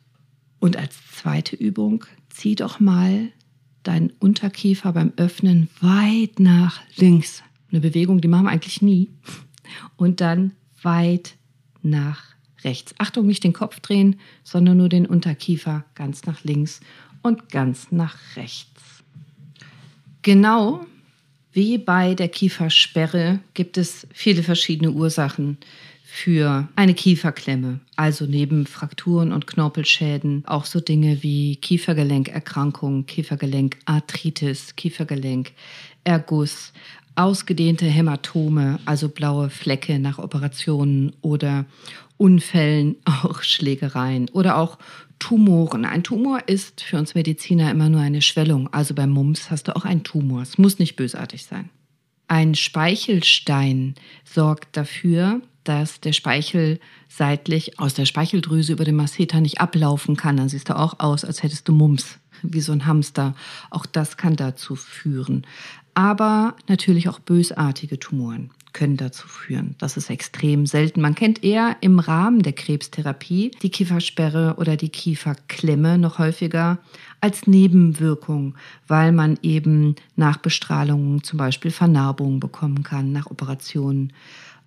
Und 0.59 0.77
als 0.77 0.95
zweite 1.11 1.55
Übung, 1.55 2.05
zieh 2.33 2.55
doch 2.55 2.79
mal 2.79 3.29
deinen 3.83 4.11
Unterkiefer 4.19 4.93
beim 4.93 5.13
Öffnen 5.17 5.69
weit 5.81 6.39
nach 6.39 6.81
links. 6.95 7.43
Eine 7.71 7.81
Bewegung, 7.81 8.21
die 8.21 8.27
machen 8.27 8.45
wir 8.45 8.51
eigentlich 8.51 8.81
nie. 8.81 9.09
Und 9.95 10.21
dann 10.21 10.53
weit 10.81 11.35
nach 11.81 12.23
rechts. 12.63 12.93
Achtung, 12.97 13.27
nicht 13.27 13.43
den 13.43 13.53
Kopf 13.53 13.79
drehen, 13.79 14.19
sondern 14.43 14.77
nur 14.77 14.89
den 14.89 15.05
Unterkiefer 15.05 15.85
ganz 15.95 16.25
nach 16.25 16.43
links 16.43 16.79
und 17.21 17.49
ganz 17.49 17.91
nach 17.91 18.17
rechts. 18.35 19.03
Genau 20.21 20.85
wie 21.51 21.77
bei 21.77 22.15
der 22.15 22.29
Kiefersperre 22.29 23.39
gibt 23.53 23.77
es 23.77 24.07
viele 24.11 24.43
verschiedene 24.43 24.91
Ursachen 24.91 25.57
für 26.15 26.69
eine 26.75 26.93
Kieferklemme. 26.93 27.79
Also 27.95 28.27
neben 28.27 28.67
Frakturen 28.67 29.31
und 29.31 29.47
Knorpelschäden 29.47 30.43
auch 30.45 30.65
so 30.65 30.79
Dinge 30.79 31.23
wie 31.23 31.55
Kiefergelenkerkrankungen, 31.55 33.07
Kiefergelenkarthritis, 33.07 34.75
Kiefergelenkerguss, 34.75 36.71
ausgedehnte 37.15 37.87
Hämatome, 37.87 38.79
also 38.85 39.09
blaue 39.09 39.49
Flecke 39.49 39.97
nach 39.97 40.19
Operationen 40.19 41.13
oder 41.21 41.65
Unfällen, 42.17 42.95
auch 43.05 43.41
Schlägereien 43.41 44.29
oder 44.29 44.57
auch 44.57 44.77
Tumoren. 45.17 45.83
Ein 45.83 46.03
Tumor 46.03 46.41
ist 46.45 46.83
für 46.83 46.97
uns 46.97 47.15
Mediziner 47.15 47.71
immer 47.71 47.89
nur 47.89 48.01
eine 48.01 48.21
Schwellung. 48.21 48.71
Also 48.71 48.93
beim 48.93 49.09
Mumps 49.09 49.49
hast 49.49 49.67
du 49.67 49.75
auch 49.75 49.83
einen 49.83 50.03
Tumor. 50.03 50.43
Es 50.43 50.59
muss 50.59 50.77
nicht 50.77 50.95
bösartig 50.95 51.43
sein. 51.45 51.71
Ein 52.27 52.53
Speichelstein 52.53 53.95
sorgt 54.23 54.77
dafür, 54.77 55.41
dass 55.63 55.99
der 55.99 56.13
Speichel 56.13 56.79
seitlich 57.09 57.79
aus 57.79 57.93
der 57.93 58.05
Speicheldrüse 58.05 58.73
über 58.73 58.85
den 58.85 58.95
Masseter 58.95 59.41
nicht 59.41 59.61
ablaufen 59.61 60.15
kann. 60.15 60.37
Dann 60.37 60.49
siehst 60.49 60.69
du 60.69 60.77
auch 60.77 60.99
aus, 60.99 61.25
als 61.25 61.43
hättest 61.43 61.67
du 61.67 61.73
Mumps, 61.73 62.19
wie 62.41 62.61
so 62.61 62.71
ein 62.71 62.85
Hamster. 62.85 63.35
Auch 63.69 63.85
das 63.85 64.17
kann 64.17 64.35
dazu 64.35 64.75
führen. 64.75 65.45
Aber 65.93 66.55
natürlich 66.67 67.07
auch 67.07 67.19
bösartige 67.19 67.99
Tumoren 67.99 68.51
können 68.73 68.97
dazu 68.97 69.27
führen. 69.27 69.75
Das 69.77 69.97
ist 69.97 70.09
extrem 70.09 70.65
selten. 70.65 70.99
Man 70.99 71.13
kennt 71.13 71.43
eher 71.43 71.77
im 71.81 71.99
Rahmen 71.99 72.41
der 72.41 72.53
Krebstherapie 72.53 73.51
die 73.61 73.69
Kiefersperre 73.69 74.55
oder 74.57 74.75
die 74.75 74.89
Kieferklemme 74.89 75.99
noch 75.99 76.17
häufiger 76.17 76.79
als 77.21 77.45
Nebenwirkung, 77.45 78.55
weil 78.87 79.11
man 79.11 79.37
eben 79.43 79.95
nach 80.15 80.37
Bestrahlungen 80.37 81.23
zum 81.23 81.37
Beispiel 81.37 81.71
Vernarbungen 81.71 82.39
bekommen 82.39 82.81
kann, 82.81 83.11
nach 83.11 83.27
Operationen. 83.27 84.11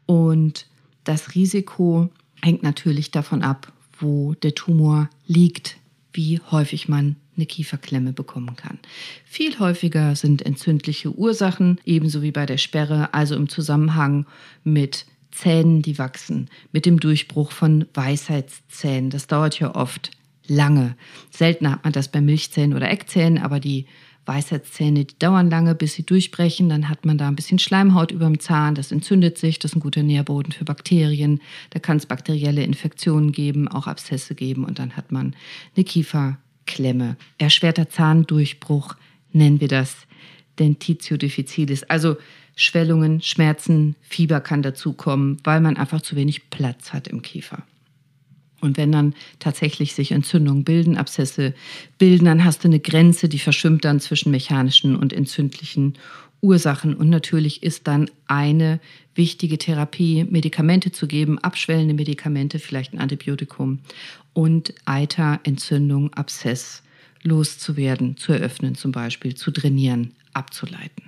Und 0.06 0.66
das 1.06 1.34
Risiko 1.34 2.10
hängt 2.42 2.62
natürlich 2.62 3.10
davon 3.10 3.42
ab, 3.42 3.72
wo 3.98 4.34
der 4.34 4.54
Tumor 4.54 5.08
liegt, 5.26 5.78
wie 6.12 6.40
häufig 6.50 6.88
man 6.88 7.16
eine 7.36 7.46
Kieferklemme 7.46 8.12
bekommen 8.12 8.56
kann. 8.56 8.78
Viel 9.24 9.58
häufiger 9.58 10.16
sind 10.16 10.42
entzündliche 10.42 11.14
Ursachen, 11.14 11.80
ebenso 11.84 12.22
wie 12.22 12.32
bei 12.32 12.46
der 12.46 12.58
Sperre, 12.58 13.12
also 13.14 13.36
im 13.36 13.48
Zusammenhang 13.48 14.26
mit 14.64 15.06
Zähnen, 15.30 15.82
die 15.82 15.98
wachsen, 15.98 16.48
mit 16.72 16.86
dem 16.86 16.98
Durchbruch 16.98 17.52
von 17.52 17.84
Weisheitszähnen. 17.92 19.10
Das 19.10 19.26
dauert 19.26 19.58
ja 19.60 19.74
oft 19.74 20.10
lange. 20.46 20.96
Selten 21.30 21.70
hat 21.70 21.84
man 21.84 21.92
das 21.92 22.08
bei 22.08 22.20
Milchzähnen 22.20 22.74
oder 22.74 22.90
Eckzähnen, 22.90 23.38
aber 23.38 23.60
die 23.60 23.86
Weisheitszähne, 24.26 25.04
die 25.04 25.18
dauern 25.18 25.48
lange, 25.50 25.74
bis 25.74 25.94
sie 25.94 26.04
durchbrechen. 26.04 26.68
Dann 26.68 26.88
hat 26.88 27.06
man 27.06 27.18
da 27.18 27.28
ein 27.28 27.36
bisschen 27.36 27.58
Schleimhaut 27.58 28.10
über 28.10 28.26
dem 28.26 28.40
Zahn, 28.40 28.74
das 28.74 28.92
entzündet 28.92 29.38
sich, 29.38 29.58
das 29.58 29.72
ist 29.72 29.76
ein 29.76 29.80
guter 29.80 30.02
Nährboden 30.02 30.52
für 30.52 30.64
Bakterien. 30.64 31.40
Da 31.70 31.78
kann 31.78 31.96
es 31.96 32.06
bakterielle 32.06 32.62
Infektionen 32.62 33.32
geben, 33.32 33.68
auch 33.68 33.86
Abszesse 33.86 34.34
geben 34.34 34.64
und 34.64 34.78
dann 34.78 34.96
hat 34.96 35.12
man 35.12 35.34
eine 35.76 35.84
Kieferklemme. 35.84 37.16
Erschwerter 37.38 37.88
Zahndurchbruch 37.88 38.96
nennen 39.32 39.60
wir 39.60 39.68
das 39.68 39.96
Dentitio 40.58 41.16
difficilis. 41.16 41.84
Also 41.84 42.16
Schwellungen, 42.56 43.20
Schmerzen, 43.20 43.96
Fieber 44.00 44.40
kann 44.40 44.62
dazukommen, 44.62 45.36
weil 45.44 45.60
man 45.60 45.76
einfach 45.76 46.00
zu 46.00 46.16
wenig 46.16 46.48
Platz 46.50 46.92
hat 46.92 47.06
im 47.06 47.22
Kiefer. 47.22 47.62
Und 48.66 48.76
wenn 48.76 48.92
dann 48.92 49.14
tatsächlich 49.38 49.94
sich 49.94 50.12
Entzündungen 50.12 50.64
bilden, 50.64 50.98
Abszesse 50.98 51.54
bilden, 51.98 52.26
dann 52.26 52.44
hast 52.44 52.64
du 52.64 52.68
eine 52.68 52.80
Grenze, 52.80 53.28
die 53.28 53.38
verschwimmt 53.38 53.84
dann 53.84 54.00
zwischen 54.00 54.30
mechanischen 54.30 54.96
und 54.96 55.12
entzündlichen 55.12 55.94
Ursachen. 56.42 56.94
Und 56.94 57.08
natürlich 57.08 57.62
ist 57.62 57.86
dann 57.86 58.10
eine 58.26 58.80
wichtige 59.14 59.58
Therapie, 59.58 60.24
Medikamente 60.24 60.92
zu 60.92 61.06
geben, 61.06 61.38
abschwellende 61.38 61.94
Medikamente, 61.94 62.58
vielleicht 62.58 62.92
ein 62.92 62.98
Antibiotikum 62.98 63.80
und 64.32 64.74
Eiter, 64.84 65.40
Entzündung, 65.44 66.12
Abszess 66.12 66.82
loszuwerden, 67.22 68.16
zu 68.16 68.32
eröffnen 68.32 68.74
zum 68.74 68.92
Beispiel, 68.92 69.34
zu 69.34 69.50
trainieren, 69.50 70.12
abzuleiten. 70.34 71.04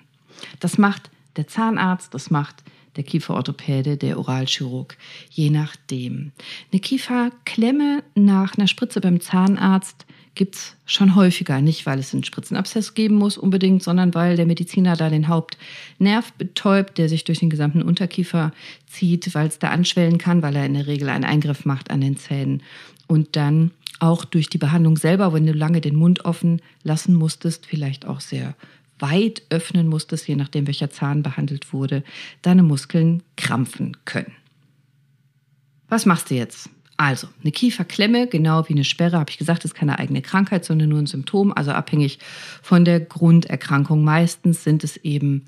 Das 0.61 0.79
macht 0.79 1.11
der 1.37 1.47
Zahnarzt, 1.47 2.15
das 2.15 2.31
macht 2.31 2.57
der 2.99 3.05
Kieferorthopäde, 3.05 3.97
der 3.97 4.19
Oralchirurg, 4.19 4.99
je 5.31 5.49
nachdem. 5.49 6.33
Eine 6.73 6.81
Kieferklemme 6.81 8.03
nach 8.15 8.59
einer 8.59 8.67
Spritze 8.67 9.01
beim 9.01 9.21
Zahnarzt 9.21 10.05
gibt 10.35 10.57
es 10.57 10.77
schon 10.85 11.15
häufiger. 11.15 11.61
Nicht, 11.61 11.87
weil 11.87 11.99
es 11.99 12.13
einen 12.13 12.25
Spritzenabszess 12.25 12.95
geben 12.95 13.17
muss 13.17 13.39
unbedingt, 13.39 13.83
sondern 13.83 14.15
weil 14.15 14.37
der 14.37 14.47
Mediziner 14.47 14.97
da 14.97 15.11
den 15.11 15.29
Hauptnerv 15.29 16.33
betäubt, 16.35 16.99
der 16.99 17.09
sich 17.09 17.25
durch 17.25 17.39
den 17.39 17.51
gesamten 17.51 17.83
Unterkiefer 17.83 18.53
zieht, 18.87 19.33
weil 19.35 19.49
es 19.49 19.59
da 19.59 19.71
anschwellen 19.71 20.19
kann, 20.19 20.43
weil 20.43 20.57
er 20.57 20.67
in 20.67 20.75
der 20.75 20.87
Regel 20.87 21.09
einen 21.09 21.25
Eingriff 21.25 21.65
macht 21.65 21.91
an 21.91 22.01
den 22.01 22.17
Zähnen. 22.17 22.63
Und 23.07 23.37
dann 23.37 23.71
auch 24.01 24.25
durch 24.25 24.49
die 24.49 24.59
Behandlung 24.59 24.97
selber, 24.97 25.33
wenn 25.33 25.47
du 25.47 25.53
lange 25.53 25.81
den 25.81 25.97
Mund 25.97 26.25
offen 26.25 26.63
lassen 26.83 27.15
musstest, 27.15 27.67
vielleicht 27.67 28.07
auch 28.07 28.21
sehr 28.21 28.55
weit 28.99 29.43
öffnen 29.51 29.89
musstest, 29.89 30.29
je 30.29 30.37
nachdem 30.37 30.67
welcher 30.67 30.91
Zahn 30.91 31.23
behandelt 31.23 31.73
wurde, 31.73 32.03
deine 32.43 32.63
Muskeln 32.63 33.23
krampfen 33.37 33.97
können. 34.05 34.33
Was 35.89 36.07
machst 36.07 36.31
du 36.31 36.35
jetzt? 36.35 36.71
Also, 36.97 37.29
eine 37.43 37.53
Kieferklemme, 37.53 38.27
genau 38.27 38.69
wie 38.69 38.73
eine 38.73 38.85
Sperre, 38.85 39.19
habe 39.19 39.31
ich 39.31 39.39
gesagt, 39.39 39.65
ist 39.65 39.75
keine 39.75 40.01
eigene 40.01 40.21
Krankheit, 40.21 40.65
sondern 40.65 40.89
nur 40.89 40.99
ein 40.99 41.07
Symptom, 41.07 41.53
also 41.53 41.71
abhängig 41.71 42.19
von 42.61 42.85
der 42.85 42.99
Grunderkrankung. 42.99 44.03
Meistens 44.03 44.65
sind 44.65 44.83
es 44.83 44.97
eben 44.99 45.45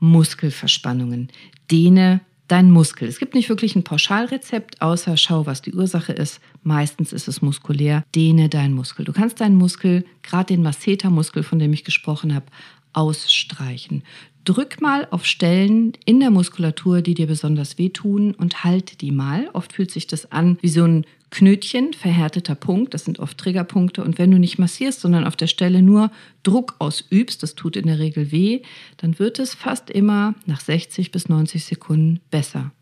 Muskelverspannungen. 0.00 1.28
Dehne 1.70 2.20
dein 2.48 2.70
Muskel. 2.70 3.08
Es 3.08 3.18
gibt 3.18 3.34
nicht 3.34 3.48
wirklich 3.48 3.76
ein 3.76 3.84
Pauschalrezept, 3.84 4.80
außer 4.82 5.16
schau, 5.16 5.46
was 5.46 5.62
die 5.62 5.74
Ursache 5.74 6.12
ist. 6.12 6.40
Meistens 6.62 7.12
ist 7.12 7.28
es 7.28 7.42
muskulär. 7.42 8.02
Dehne 8.14 8.48
deinen 8.48 8.74
Muskel. 8.74 9.04
Du 9.04 9.12
kannst 9.12 9.40
deinen 9.40 9.56
Muskel, 9.56 10.04
gerade 10.22 10.54
den 10.54 10.62
Massetermuskel, 10.62 11.42
von 11.42 11.58
dem 11.58 11.72
ich 11.72 11.84
gesprochen 11.84 12.34
habe, 12.34 12.46
ausstreichen. 12.92 14.02
Drück 14.44 14.80
mal 14.80 15.06
auf 15.10 15.26
Stellen 15.26 15.92
in 16.06 16.20
der 16.20 16.30
Muskulatur, 16.30 17.02
die 17.02 17.14
dir 17.14 17.26
besonders 17.26 17.76
wehtun 17.76 18.34
und 18.34 18.64
halte 18.64 18.96
die 18.96 19.12
mal. 19.12 19.50
Oft 19.52 19.74
fühlt 19.74 19.90
sich 19.90 20.06
das 20.06 20.32
an 20.32 20.58
wie 20.62 20.68
so 20.68 20.84
ein 20.84 21.04
Knötchen, 21.30 21.92
verhärteter 21.92 22.54
Punkt, 22.54 22.94
das 22.94 23.04
sind 23.04 23.18
oft 23.18 23.36
Triggerpunkte. 23.36 24.02
Und 24.02 24.18
wenn 24.18 24.30
du 24.30 24.38
nicht 24.38 24.58
massierst, 24.58 25.00
sondern 25.00 25.24
auf 25.26 25.36
der 25.36 25.46
Stelle 25.46 25.82
nur 25.82 26.10
Druck 26.42 26.76
ausübst, 26.78 27.42
das 27.42 27.54
tut 27.54 27.76
in 27.76 27.86
der 27.86 27.98
Regel 27.98 28.32
weh, 28.32 28.62
dann 28.96 29.18
wird 29.18 29.38
es 29.38 29.54
fast 29.54 29.90
immer 29.90 30.34
nach 30.46 30.60
60 30.60 31.12
bis 31.12 31.28
90 31.28 31.66
Sekunden 31.66 32.20
besser. 32.30 32.72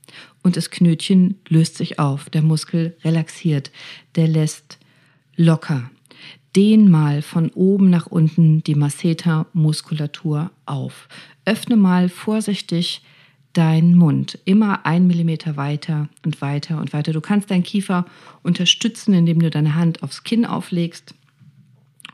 Und 0.44 0.56
das 0.56 0.70
Knötchen 0.70 1.40
löst 1.48 1.76
sich 1.76 1.98
auf, 1.98 2.30
der 2.30 2.42
Muskel 2.42 2.96
relaxiert, 3.02 3.72
der 4.14 4.28
lässt 4.28 4.78
locker. 5.34 5.90
Dehn 6.56 6.90
mal 6.90 7.20
von 7.20 7.50
oben 7.50 7.90
nach 7.90 8.06
unten 8.06 8.64
die 8.64 8.74
Masseter-Muskulatur 8.74 10.50
auf. 10.64 11.06
Öffne 11.44 11.76
mal 11.76 12.08
vorsichtig 12.08 13.02
deinen 13.52 13.94
Mund 13.94 14.38
immer 14.46 14.86
ein 14.86 15.06
Millimeter 15.06 15.58
weiter 15.58 16.08
und 16.24 16.40
weiter 16.40 16.80
und 16.80 16.94
weiter. 16.94 17.12
Du 17.12 17.20
kannst 17.20 17.50
deinen 17.50 17.62
Kiefer 17.62 18.06
unterstützen, 18.42 19.12
indem 19.12 19.40
du 19.40 19.50
deine 19.50 19.74
Hand 19.74 20.02
aufs 20.02 20.24
Kinn 20.24 20.46
auflegst 20.46 21.14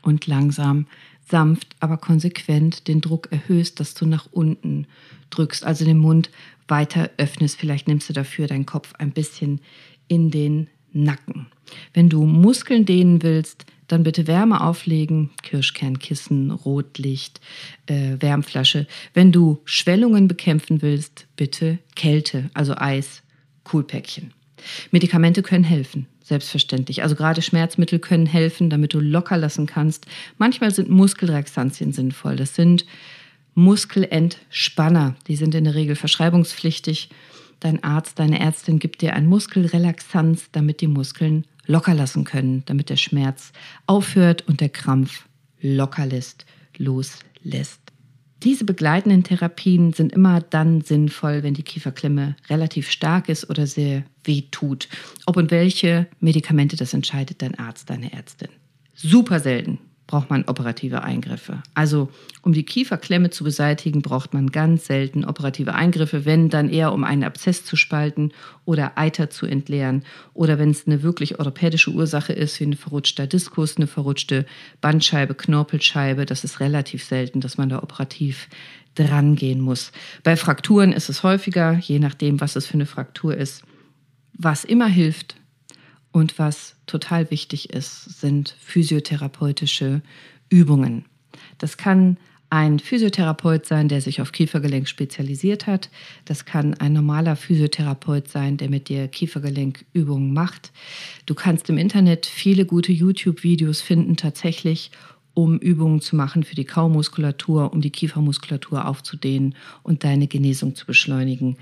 und 0.03 0.27
langsam, 0.27 0.87
sanft, 1.29 1.77
aber 1.79 1.97
konsequent 1.97 2.89
den 2.89 3.01
Druck 3.01 3.29
erhöhst, 3.31 3.79
dass 3.79 3.95
du 3.95 4.07
nach 4.07 4.27
unten 4.33 4.87
drückst, 5.31 5.65
also 5.65 5.85
den 5.85 5.99
Mund 5.99 6.31
weiter 6.67 7.11
öffnest. 7.17 7.59
Vielleicht 7.59 7.87
nimmst 7.87 8.09
du 8.09 8.13
dafür 8.13 8.49
deinen 8.49 8.67
Kopf 8.67 8.93
ein 8.99 9.13
bisschen 9.13 9.61
in 10.09 10.31
den 10.33 10.67
Nacken. 10.93 11.47
Wenn 11.95 12.09
du 12.09 12.25
Muskeln 12.25 12.85
dehnen 12.85 13.23
willst, 13.23 13.67
dann 13.93 14.05
bitte 14.05 14.27
Wärme 14.27 14.63
auflegen, 14.63 15.31
Kirschkernkissen, 15.43 16.51
Rotlicht, 16.51 17.41
äh, 17.87 18.17
Wärmflasche. 18.21 18.87
Wenn 19.13 19.33
du 19.33 19.61
Schwellungen 19.65 20.29
bekämpfen 20.29 20.81
willst, 20.81 21.27
bitte 21.37 21.79
Kälte, 21.95 22.51
also 22.55 22.75
Eis, 22.77 23.23
Kühlpäckchen. 23.65 24.33
Medikamente 24.93 25.43
können 25.43 25.65
helfen, 25.65 26.07
selbstverständlich. 26.25 27.03
Also 27.03 27.15
gerade 27.17 27.43
Schmerzmittel 27.43 27.99
können 27.99 28.27
helfen, 28.27 28.71
damit 28.71 28.95
du 28.95 29.01
locker 29.01 29.37
lassen 29.37 29.67
kannst. 29.67 30.07
Manchmal 30.39 30.73
sind 30.73 30.89
Muskelrelaxantien 30.89 31.93
sinnvoll. 31.93 32.37
Das 32.37 32.55
sind 32.55 32.87
Muskelentspanner. 33.55 35.17
Die 35.29 35.37
sind 35.37 35.55
in 35.55 35.65
der 35.65 35.75
Regel 35.75 35.97
verschreibungspflichtig. 35.97 37.11
Dein 37.61 37.85
Arzt, 37.85 38.19
deine 38.19 38.41
Ärztin 38.41 38.79
gibt 38.79 39.03
dir 39.03 39.13
ein 39.15 39.27
Muskelrelaxanz, 39.27 40.49
damit 40.51 40.81
die 40.81 40.89
Muskeln 40.89 41.45
locker 41.66 41.94
lassen 41.94 42.25
können, 42.25 42.62
damit 42.66 42.90
der 42.90 42.96
Schmerz 42.96 43.53
aufhört 43.87 44.46
und 44.48 44.61
der 44.61 44.68
Krampf 44.68 45.27
locker 45.61 46.07
lässt, 46.07 46.46
loslässt. 46.77 47.81
Diese 48.42 48.64
begleitenden 48.64 49.22
Therapien 49.22 49.92
sind 49.92 50.12
immer 50.12 50.40
dann 50.40 50.81
sinnvoll, 50.81 51.44
wenn 51.44 51.55
die 51.55 51.62
Kieferklemme 51.62 52.35
relativ 52.51 52.90
stark 52.90 53.29
ist 53.29 53.48
oder 53.48 53.68
sehr 53.68 54.03
weh 54.25 54.42
tut. 54.51 54.88
Ob 55.27 55.37
und 55.37 55.53
welche 55.53 56.09
Medikamente, 56.18 56.77
das 56.77 56.92
entscheidet 56.92 57.40
dein 57.40 57.57
Arzt, 57.57 57.88
deine 57.88 58.12
Ärztin. 58.12 58.48
Super 58.94 59.38
selten 59.38 59.79
braucht 60.07 60.31
man 60.31 60.45
operative 60.45 61.03
Eingriffe. 61.03 61.62
Also 61.75 62.11
um 62.43 62.53
die 62.53 62.65
Kieferklemme 62.65 63.31
zu 63.31 63.45
beseitigen, 63.45 64.03
braucht 64.03 64.35
man 64.35 64.51
ganz 64.51 64.87
selten 64.87 65.25
operative 65.25 65.75
Eingriffe, 65.75 66.25
wenn 66.25 66.51
dann 66.51 66.69
eher 66.69 66.93
um 66.93 67.05
einen 67.05 67.25
Abszess 67.25 67.65
zu 67.65 67.77
spalten 67.77 68.33
oder 68.65 68.99
Eiter 68.99 69.31
zu 69.31 69.47
entleeren 69.47 70.05
oder 70.35 70.59
wenn 70.59 70.71
es 70.71 70.87
eine 70.87 71.03
wirklich 71.03 71.38
orthopädische 71.38 71.91
Ursache 71.91 72.33
ist, 72.33 72.59
wie 72.61 72.65
ein 72.65 72.77
verrutschter 72.77 73.27
Diskus, 73.27 73.77
eine 73.77 73.87
verrutschte 73.87 74.45
Bandscheibe, 74.81 75.35
Knorpelscheibe. 75.35 76.27
Das 76.27 76.45
ist 76.45 76.61
relativ 76.61 77.05
selten, 77.05 77.41
dass 77.41 77.57
man 77.57 77.69
da 77.69 77.83
operativ 77.83 78.49
dran 78.95 79.37
gehen 79.37 79.61
muss. 79.61 79.93
Bei 80.23 80.37
Frakturen 80.37 80.93
ist 80.93 81.09
es 81.09 81.23
häufiger, 81.23 81.79
je 81.81 81.99
nachdem, 81.99 82.41
was 82.41 82.57
es 82.57 82.67
für 82.67 82.75
eine 82.75 82.87
Fraktur 82.87 83.37
ist. 83.37 83.62
Was 84.35 84.65
immer 84.65 84.87
hilft, 84.87 85.37
und 86.12 86.38
was 86.38 86.77
total 86.87 87.31
wichtig 87.31 87.70
ist, 87.70 88.20
sind 88.20 88.55
physiotherapeutische 88.61 90.03
Übungen. 90.51 91.07
Das 91.59 91.77
kann 91.77 92.18
ein 92.51 92.79
Physiotherapeut 92.81 93.64
sein, 93.64 93.88
der 93.88 94.03
sich 94.03 94.20
auf 94.20 94.31
Kiefergelenk 94.31 94.87
spezialisiert 94.87 95.66
hat. 95.66 95.88
Das 96.27 96.44
kann 96.44 96.75
ein 96.75 96.92
normaler 96.92 97.35
Physiotherapeut 97.35 98.29
sein, 98.29 98.59
der 98.59 98.68
mit 98.68 98.90
dir 98.90 99.09
Kiefergelenkübungen 99.09 100.35
macht. 100.35 100.70
Du 101.25 101.35
kannst 101.35 101.70
im 101.70 101.79
Internet 101.79 102.27
viele 102.27 102.66
gute 102.66 102.92
YouTube-Videos 102.92 103.81
finden, 103.81 104.18
tatsächlich, 104.18 104.90
um 105.33 105.57
Übungen 105.59 106.03
zu 106.03 106.14
machen 106.14 106.44
für 106.44 106.55
die 106.55 106.66
Kaumuskulatur, 106.66 107.72
um 107.72 107.81
die 107.81 107.88
Kiefermuskulatur 107.88 108.87
aufzudehnen 108.87 109.55
und 109.83 110.05
deine 110.05 110.27
Genesung 110.27 110.75
zu 110.75 110.85
beschleunigen. 110.85 111.57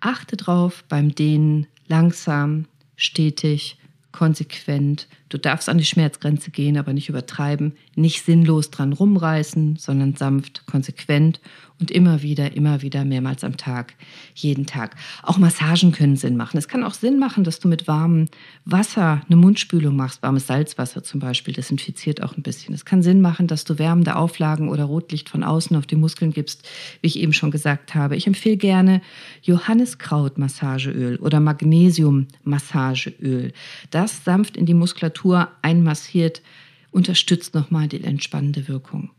Achte 0.00 0.36
drauf 0.36 0.84
beim 0.90 1.14
Dehnen 1.14 1.66
langsam, 1.88 2.66
stetig 2.96 3.78
konsequent. 4.14 5.06
Du 5.34 5.40
darfst 5.40 5.68
an 5.68 5.78
die 5.78 5.84
Schmerzgrenze 5.84 6.52
gehen, 6.52 6.78
aber 6.78 6.92
nicht 6.92 7.08
übertreiben. 7.08 7.72
Nicht 7.96 8.24
sinnlos 8.24 8.70
dran 8.70 8.92
rumreißen, 8.92 9.74
sondern 9.74 10.14
sanft, 10.14 10.64
konsequent 10.64 11.40
und 11.80 11.90
immer 11.90 12.22
wieder, 12.22 12.54
immer 12.54 12.82
wieder, 12.82 13.04
mehrmals 13.04 13.42
am 13.42 13.56
Tag, 13.56 13.94
jeden 14.34 14.64
Tag. 14.64 14.94
Auch 15.24 15.38
Massagen 15.38 15.90
können 15.90 16.14
Sinn 16.16 16.36
machen. 16.36 16.56
Es 16.56 16.68
kann 16.68 16.84
auch 16.84 16.94
Sinn 16.94 17.18
machen, 17.18 17.42
dass 17.42 17.58
du 17.58 17.66
mit 17.66 17.88
warmem 17.88 18.28
Wasser 18.64 19.22
eine 19.26 19.36
Mundspülung 19.36 19.96
machst, 19.96 20.22
warmes 20.22 20.46
Salzwasser 20.46 21.02
zum 21.02 21.18
Beispiel, 21.18 21.52
desinfiziert 21.52 22.22
auch 22.22 22.36
ein 22.36 22.44
bisschen. 22.44 22.72
Es 22.74 22.84
kann 22.84 23.02
Sinn 23.02 23.20
machen, 23.20 23.48
dass 23.48 23.64
du 23.64 23.80
wärmende 23.80 24.14
Auflagen 24.14 24.68
oder 24.68 24.84
Rotlicht 24.84 25.28
von 25.28 25.42
außen 25.42 25.76
auf 25.76 25.86
die 25.86 25.96
Muskeln 25.96 26.32
gibst, 26.32 26.62
wie 27.00 27.08
ich 27.08 27.18
eben 27.18 27.32
schon 27.32 27.50
gesagt 27.50 27.96
habe. 27.96 28.14
Ich 28.14 28.28
empfehle 28.28 28.56
gerne 28.56 29.02
Johanniskraut-Massageöl 29.42 31.16
oder 31.16 31.40
Magnesium-Massageöl. 31.40 33.52
Das 33.90 34.24
sanft 34.24 34.56
in 34.56 34.66
die 34.66 34.74
Muskulatur 34.74 35.23
einmassiert, 35.62 36.42
unterstützt 36.90 37.54
nochmal 37.54 37.88
die 37.88 38.02
entspannende 38.02 38.68
Wirkung. 38.68 39.10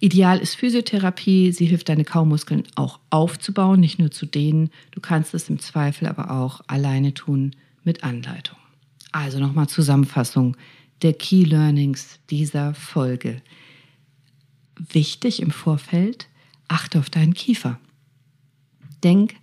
Ideal 0.00 0.38
ist 0.38 0.56
Physiotherapie. 0.56 1.52
Sie 1.52 1.66
hilft 1.66 1.88
deine 1.88 2.04
Kaumuskeln 2.04 2.64
auch 2.74 2.98
aufzubauen, 3.10 3.80
nicht 3.80 3.98
nur 3.98 4.10
zu 4.10 4.26
dehnen. 4.26 4.70
Du 4.90 5.00
kannst 5.00 5.34
es 5.34 5.48
im 5.48 5.58
Zweifel 5.58 6.08
aber 6.08 6.30
auch 6.30 6.60
alleine 6.66 7.14
tun 7.14 7.54
mit 7.84 8.02
Anleitung. 8.02 8.58
Also 9.12 9.38
nochmal 9.38 9.68
Zusammenfassung 9.68 10.56
der 11.02 11.12
Key 11.12 11.44
Learnings 11.44 12.18
dieser 12.30 12.74
Folge. 12.74 13.42
Wichtig 14.76 15.40
im 15.40 15.50
Vorfeld, 15.50 16.28
achte 16.68 16.98
auf 16.98 17.10
deinen 17.10 17.34
Kiefer. 17.34 17.78
Denk 19.04 19.34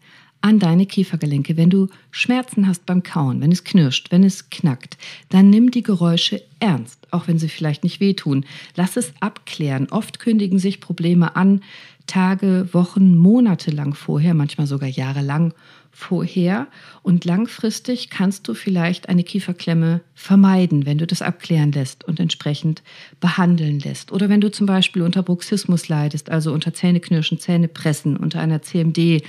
an 0.42 0.60
deine 0.60 0.86
Kiefergelenke. 0.86 1.58
Wenn 1.58 1.70
du 1.70 1.88
Schmerzen 2.12 2.68
hast 2.68 2.86
beim 2.86 3.04
Kauen, 3.04 3.42
wenn 3.42 3.52
es 3.52 3.64
knirscht, 3.64 4.12
wenn 4.12 4.24
es 4.24 4.50
knackt, 4.50 4.98
dann 5.30 5.50
nimm 5.50 5.72
die 5.72 5.84
Geräusche 5.84 6.42
ernst, 6.60 7.08
auch 7.12 7.28
wenn 7.28 7.40
sie 7.40 7.50
vielleicht 7.50 7.84
nicht 7.84 8.00
wehtun. 8.00 8.46
Lass 8.76 8.98
es 8.98 9.14
abklären. 9.20 9.88
Oft 9.90 10.20
kündigen 10.20 10.60
sich 10.60 10.80
Probleme 10.80 11.36
an, 11.36 11.62
Tage, 12.08 12.70
Wochen, 12.72 13.16
Monate 13.16 13.70
lang 13.72 13.94
vorher, 13.94 14.34
manchmal 14.34 14.66
sogar 14.66 14.90
jahrelang 14.90 15.54
vorher 16.00 16.68
und 17.04 17.26
langfristig 17.26 18.10
kannst 18.10 18.48
du 18.48 18.54
vielleicht 18.54 19.10
eine 19.10 19.26
Kieferklemme 19.26 20.00
vermeiden, 20.16 20.86
wenn 20.86 20.98
du 20.98 21.06
das 21.06 21.22
abklären 21.22 21.74
lässt 21.74 22.06
und 22.06 22.22
entsprechend 22.22 22.84
behandeln 23.20 23.80
lässt. 23.80 24.14
Oder 24.14 24.30
wenn 24.30 24.40
du 24.40 24.50
zum 24.50 24.66
Beispiel 24.66 25.02
unter 25.02 25.24
Bruxismus 25.24 25.90
leidest, 25.90 26.30
also 26.30 26.54
unter 26.54 26.74
Zähneknirschen, 26.74 27.40
Zähnepressen, 27.40 28.16
unter 28.16 28.40
einer 28.40 28.62
CMD, 28.62 29.24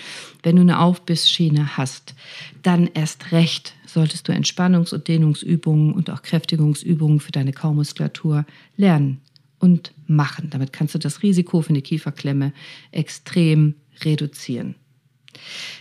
wenn 0.44 0.56
du 0.56 0.62
eine 0.62 0.78
Aufbissschiene 0.78 1.76
hast, 1.76 2.14
dann 2.62 2.88
erst 2.94 3.32
recht 3.32 3.74
solltest 3.84 4.28
du 4.28 4.32
Entspannungs- 4.32 4.94
und 4.94 5.08
Dehnungsübungen 5.08 5.92
und 5.92 6.08
auch 6.08 6.22
Kräftigungsübungen 6.22 7.18
für 7.18 7.32
deine 7.32 7.52
Kaumuskulatur 7.52 8.46
lernen 8.76 9.20
und 9.58 9.92
machen. 10.06 10.50
Damit 10.50 10.72
kannst 10.72 10.94
du 10.94 11.00
das 11.00 11.24
Risiko 11.24 11.62
für 11.62 11.70
eine 11.70 11.82
Kieferklemme 11.82 12.52
extrem 12.92 13.74
reduzieren. 14.04 14.76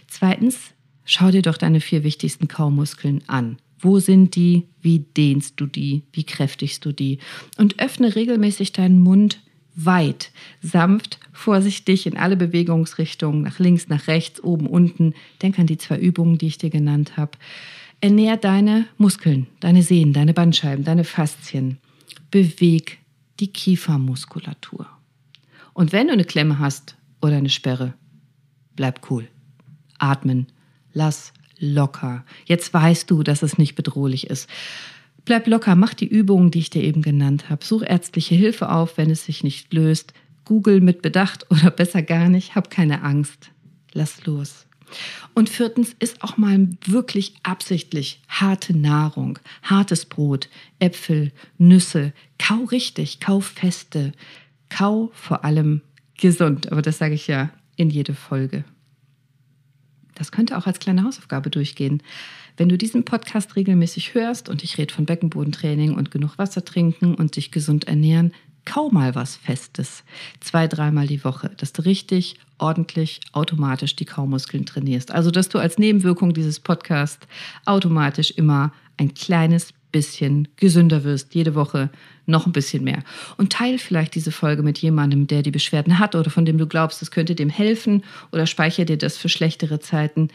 Zweitens, 0.08 0.74
schau 1.10 1.32
dir 1.32 1.42
doch 1.42 1.58
deine 1.58 1.82
vier 1.82 2.04
wichtigsten 2.04 2.48
Kaumuskeln 2.48 3.24
an. 3.28 3.58
Wo 3.80 4.00
sind 4.00 4.36
die? 4.36 4.68
Wie 4.82 5.00
dehnst 5.00 5.60
du 5.60 5.66
die? 5.66 6.04
Wie 6.14 6.24
kräftigst 6.24 6.86
du 6.86 6.92
die? 6.92 7.18
Und 7.58 7.80
öffne 7.80 8.16
regelmäßig 8.16 8.74
deinen 8.74 9.00
Mund 9.00 9.42
weit, 9.76 10.32
sanft, 10.62 11.20
vorsichtig 11.32 12.06
in 12.06 12.18
alle 12.18 12.36
Bewegungsrichtungen, 12.36 13.42
nach 13.42 13.60
links, 13.60 13.88
nach 13.88 14.08
rechts, 14.08 14.44
oben, 14.44 14.68
unten. 14.68 15.14
Denk 15.42 15.58
an 15.58 15.68
die 15.68 15.78
zwei 15.78 15.98
Übungen, 15.98 16.38
die 16.38 16.48
ich 16.48 16.58
dir 16.58 16.70
genannt 16.70 17.18
habe. 17.18 17.32
Ernähr 18.02 18.38
deine 18.38 18.86
Muskeln, 18.98 19.48
deine 19.62 19.82
Sehnen, 19.82 20.14
deine 20.14 20.34
Bandscheiben, 20.34 20.84
deine 20.84 21.06
Faszien. 21.06 21.78
Beweg 22.30 23.00
die 23.40 23.48
Kiefermuskulatur. 23.48 24.86
Und 25.74 25.92
wenn 25.92 26.08
du 26.08 26.14
eine 26.14 26.26
Klemme 26.26 26.60
hast 26.60 26.98
oder 27.22 27.38
eine 27.38 27.50
Sperre, 27.50 27.94
bleib 28.76 29.10
cool. 29.10 29.28
Atmen. 29.98 30.48
Lass 30.94 31.34
locker. 31.60 32.26
Jetzt 32.46 32.74
weißt 32.74 33.10
du, 33.12 33.24
dass 33.24 33.44
es 33.44 33.58
nicht 33.58 33.76
bedrohlich 33.76 34.28
ist. 34.30 34.50
Bleib 35.26 35.48
locker, 35.48 35.76
mach 35.76 35.94
die 35.94 36.08
Übungen, 36.08 36.52
die 36.52 36.60
ich 36.60 36.70
dir 36.70 36.84
eben 36.84 37.02
genannt 37.02 37.50
habe. 37.50 37.64
Such 37.64 37.84
ärztliche 37.84 38.36
Hilfe 38.36 38.72
auf, 38.72 38.98
wenn 38.98 39.12
es 39.12 39.26
sich 39.26 39.44
nicht 39.44 39.74
löst. 39.74 40.14
Google 40.46 40.82
mit 40.82 41.02
Bedacht 41.02 41.46
oder 41.52 41.72
besser 41.72 42.02
gar 42.02 42.30
nicht. 42.30 42.56
Hab 42.56 42.70
keine 42.70 43.04
Angst. 43.04 43.52
Lass 43.94 44.26
los. 44.26 44.66
Und 45.36 45.50
viertens 45.50 45.96
ist 46.00 46.24
auch 46.24 46.38
mal 46.38 46.68
wirklich 46.84 47.36
absichtlich 47.44 48.22
harte 48.28 48.76
Nahrung, 48.76 49.38
hartes 49.62 50.06
Brot, 50.06 50.50
Äpfel, 50.80 51.32
Nüsse. 51.60 52.12
Kau 52.40 52.64
richtig, 52.64 53.20
kau 53.20 53.40
feste. 53.40 54.14
Kau 54.70 55.12
vor 55.14 55.46
allem 55.46 55.82
gesund. 56.18 56.72
Aber 56.72 56.82
das 56.82 56.98
sage 56.98 57.14
ich 57.14 57.28
ja 57.28 57.52
in 57.76 57.90
jede 57.90 58.16
Folge. 58.16 58.64
Das 60.20 60.32
könnte 60.32 60.58
auch 60.58 60.68
als 60.68 60.80
kleine 60.80 61.04
Hausaufgabe 61.04 61.50
durchgehen. 61.50 62.04
Wenn 62.58 62.70
du 62.70 62.78
diesen 62.78 63.06
Podcast 63.06 63.56
regelmäßig 63.56 64.14
hörst 64.14 64.50
und 64.50 64.64
ich 64.64 64.78
rede 64.78 64.94
von 64.94 65.06
Beckenbodentraining 65.06 65.96
und 65.96 66.12
genug 66.12 66.38
Wasser 66.38 66.64
trinken 66.64 67.16
und 67.16 67.34
sich 67.34 67.52
gesund 67.52 67.88
ernähren, 67.88 68.34
kaum 68.66 68.94
mal 68.94 69.16
was 69.16 69.38
Festes. 69.38 70.04
Zwei, 70.42 70.68
dreimal 70.68 71.08
die 71.08 71.24
Woche, 71.24 71.52
dass 71.58 71.72
du 71.72 71.84
richtig, 71.84 72.38
ordentlich, 72.58 73.22
automatisch 73.32 73.96
die 73.96 74.06
Kaumuskeln 74.06 74.66
trainierst. 74.66 75.12
Also, 75.12 75.32
dass 75.32 75.48
du 75.48 75.58
als 75.58 75.78
Nebenwirkung 75.78 76.34
dieses 76.34 76.60
Podcasts 76.60 77.26
automatisch 77.66 78.32
immer 78.32 78.74
ein 78.98 79.14
kleines 79.14 79.74
bisschen 79.92 80.48
gesünder 80.56 81.04
wirst, 81.04 81.34
jede 81.36 81.56
Woche 81.56 81.90
noch 82.26 82.46
ein 82.46 82.52
bisschen 82.52 82.84
mehr. 82.84 83.04
Und 83.38 83.52
teil 83.52 83.78
vielleicht 83.78 84.16
diese 84.16 84.32
Folge 84.32 84.64
mit 84.64 84.78
jemandem, 84.78 85.28
der 85.28 85.42
die 85.42 85.52
Beschwerden 85.52 86.00
hat 86.00 86.16
oder 86.16 86.30
von 86.30 86.46
dem 86.46 86.58
du 86.58 86.68
glaubst, 86.68 87.02
es 87.02 87.12
könnte 87.12 87.36
dem 87.36 87.50
helfen 87.50 88.04
oder 88.32 88.46
speichere 88.46 88.86
dir 88.86 88.98
das 88.98 89.18
für 89.18 89.30
schlechtere 89.30 89.80
Zeiten. 89.80 90.30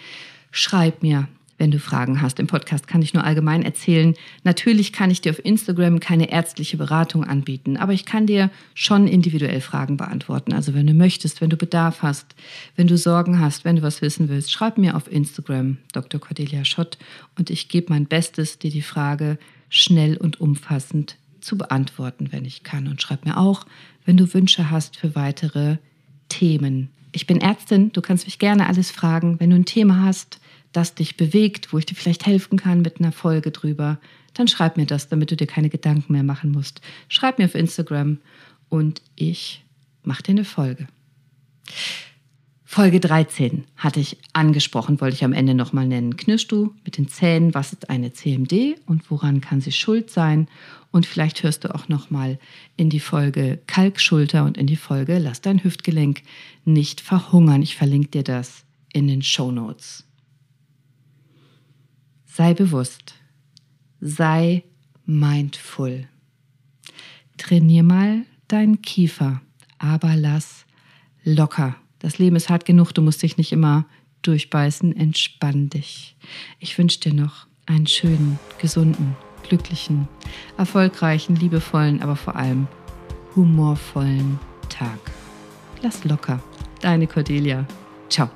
Schreib 0.50 1.02
mir 1.02 1.28
wenn 1.59 1.70
du 1.70 1.78
Fragen 1.78 2.20
hast. 2.20 2.40
Im 2.40 2.46
Podcast 2.46 2.86
kann 2.86 3.02
ich 3.02 3.14
nur 3.14 3.24
allgemein 3.24 3.62
erzählen. 3.62 4.14
Natürlich 4.42 4.92
kann 4.92 5.11
ich 5.11 5.20
dir 5.20 5.30
auf 5.30 5.44
Instagram 5.44 6.00
keine 6.00 6.30
ärztliche 6.30 6.76
Beratung 6.76 7.24
anbieten, 7.24 7.76
aber 7.76 7.92
ich 7.92 8.05
kann 8.05 8.26
dir 8.26 8.50
schon 8.74 9.07
individuell 9.07 9.61
Fragen 9.61 9.96
beantworten. 9.96 10.52
Also 10.52 10.74
wenn 10.74 10.86
du 10.86 10.94
möchtest, 10.94 11.40
wenn 11.40 11.50
du 11.50 11.57
Bedarf 11.57 12.02
hast, 12.02 12.34
wenn 12.76 12.86
du 12.86 12.96
Sorgen 12.96 13.40
hast, 13.40 13.64
wenn 13.64 13.76
du 13.76 13.82
was 13.82 14.02
wissen 14.02 14.28
willst, 14.28 14.52
schreib 14.52 14.78
mir 14.78 14.96
auf 14.96 15.11
Instagram 15.11 15.78
Dr. 15.92 16.20
Cordelia 16.20 16.64
Schott 16.64 16.98
und 17.38 17.50
ich 17.50 17.68
gebe 17.68 17.92
mein 17.92 18.07
Bestes, 18.07 18.59
dir 18.59 18.70
die 18.70 18.82
Frage 18.82 19.38
schnell 19.68 20.16
und 20.16 20.40
umfassend 20.40 21.16
zu 21.40 21.59
beantworten, 21.59 22.28
wenn 22.30 22.44
ich 22.44 22.62
kann. 22.62 22.88
Und 22.88 23.02
schreib 23.02 23.24
mir 23.24 23.36
auch, 23.36 23.66
wenn 24.05 24.16
du 24.16 24.32
Wünsche 24.32 24.70
hast 24.70 24.96
für 24.96 25.14
weitere 25.14 25.76
Themen. 26.28 26.90
Ich 27.12 27.26
bin 27.26 27.40
Ärztin, 27.40 27.92
du 27.92 28.00
kannst 28.00 28.26
mich 28.26 28.38
gerne 28.38 28.66
alles 28.66 28.90
fragen. 28.90 29.38
Wenn 29.38 29.50
du 29.50 29.57
ein 29.57 29.66
Thema 29.66 30.02
hast, 30.02 30.40
das 30.77 30.95
dich 30.95 31.16
bewegt, 31.16 31.72
wo 31.72 31.79
ich 31.79 31.87
dir 31.87 31.95
vielleicht 31.95 32.27
helfen 32.27 32.59
kann 32.59 32.83
mit 32.83 33.01
einer 33.01 33.12
Folge 33.12 33.51
drüber, 33.51 33.99
dann 34.35 34.49
schreib 34.49 34.77
mir 34.77 34.87
das, 34.87 35.09
damit 35.09 35.31
du 35.31 35.37
dir 35.37 35.47
keine 35.47 35.70
Gedanken 35.70 36.12
mehr 36.12 36.22
machen 36.22 36.51
musst. 36.51 36.81
Schreib 37.09 37.39
mir 37.39 37.47
auf 37.47 37.55
Instagram 37.55 38.18
und 38.68 39.01
ich 39.14 39.64
mache 40.03 40.22
dir 40.22 40.33
eine 40.33 40.45
Folge. 40.45 40.89
Folge 42.75 42.99
13 42.99 43.62
hatte 43.77 44.01
ich 44.01 44.16
angesprochen, 44.33 45.01
wollte 45.01 45.14
ich 45.14 45.25
am 45.25 45.33
Ende 45.33 45.55
nochmal 45.55 45.87
nennen. 45.87 46.16
Knirschst 46.16 46.51
du 46.51 46.75
mit 46.85 46.97
den 46.97 47.07
Zähnen, 47.07 47.55
was 47.55 47.72
ist 47.72 47.89
eine 47.89 48.12
CMD 48.12 48.81
und 48.87 49.09
woran 49.12 49.41
kann 49.41 49.61
sie 49.61 49.70
schuld 49.70 50.11
sein? 50.11 50.49
Und 50.91 51.07
vielleicht 51.07 51.45
hörst 51.45 51.62
du 51.62 51.72
auch 51.72 51.89
nochmal 51.89 52.39
in 52.77 52.91
die 52.91 52.99
Folge 52.99 53.61
Kalkschulter 53.68 54.45
und 54.45 54.59
in 54.59 54.66
die 54.66 54.75
Folge 54.75 55.18
Lass 55.18 55.41
dein 55.41 55.62
Hüftgelenk 55.62 56.22
nicht 56.64 57.01
verhungern. 57.01 57.62
Ich 57.62 57.77
verlinke 57.77 58.09
dir 58.09 58.25
das 58.25 58.64
in 58.93 59.07
den 59.07 59.22
Show 59.22 59.53
Notes. 59.53 60.05
Sei 62.37 62.53
bewusst. 62.53 63.14
Sei 64.01 64.64
mindful. 65.07 66.09
Trainier 67.39 67.85
mal 67.85 68.24
deinen 68.49 68.82
Kiefer, 68.82 69.41
aber 69.78 70.16
lass 70.16 70.66
locker. 71.22 71.76
Das 72.01 72.18
Leben 72.18 72.35
ist 72.35 72.49
hart 72.49 72.64
genug, 72.64 72.93
du 72.93 73.03
musst 73.03 73.22
dich 73.22 73.37
nicht 73.37 73.53
immer 73.53 73.87
durchbeißen. 74.22 74.97
Entspann 74.97 75.70
dich. 75.70 76.16
Ich 76.59 76.76
wünsche 76.76 76.99
dir 76.99 77.14
noch 77.14 77.47
einen 77.66 77.87
schönen, 77.87 78.41
gesunden, 78.61 79.14
glücklichen, 79.49 80.09
erfolgreichen, 80.59 81.37
liebevollen, 81.37 82.03
aber 82.03 82.16
vor 82.16 82.35
allem 82.35 82.66
humorvollen 83.37 84.41
Tag. 84.70 84.99
Lass 85.82 86.03
locker. 86.03 86.43
Deine 86.80 87.07
Cordelia. 87.07 87.64
Ciao. 88.09 88.28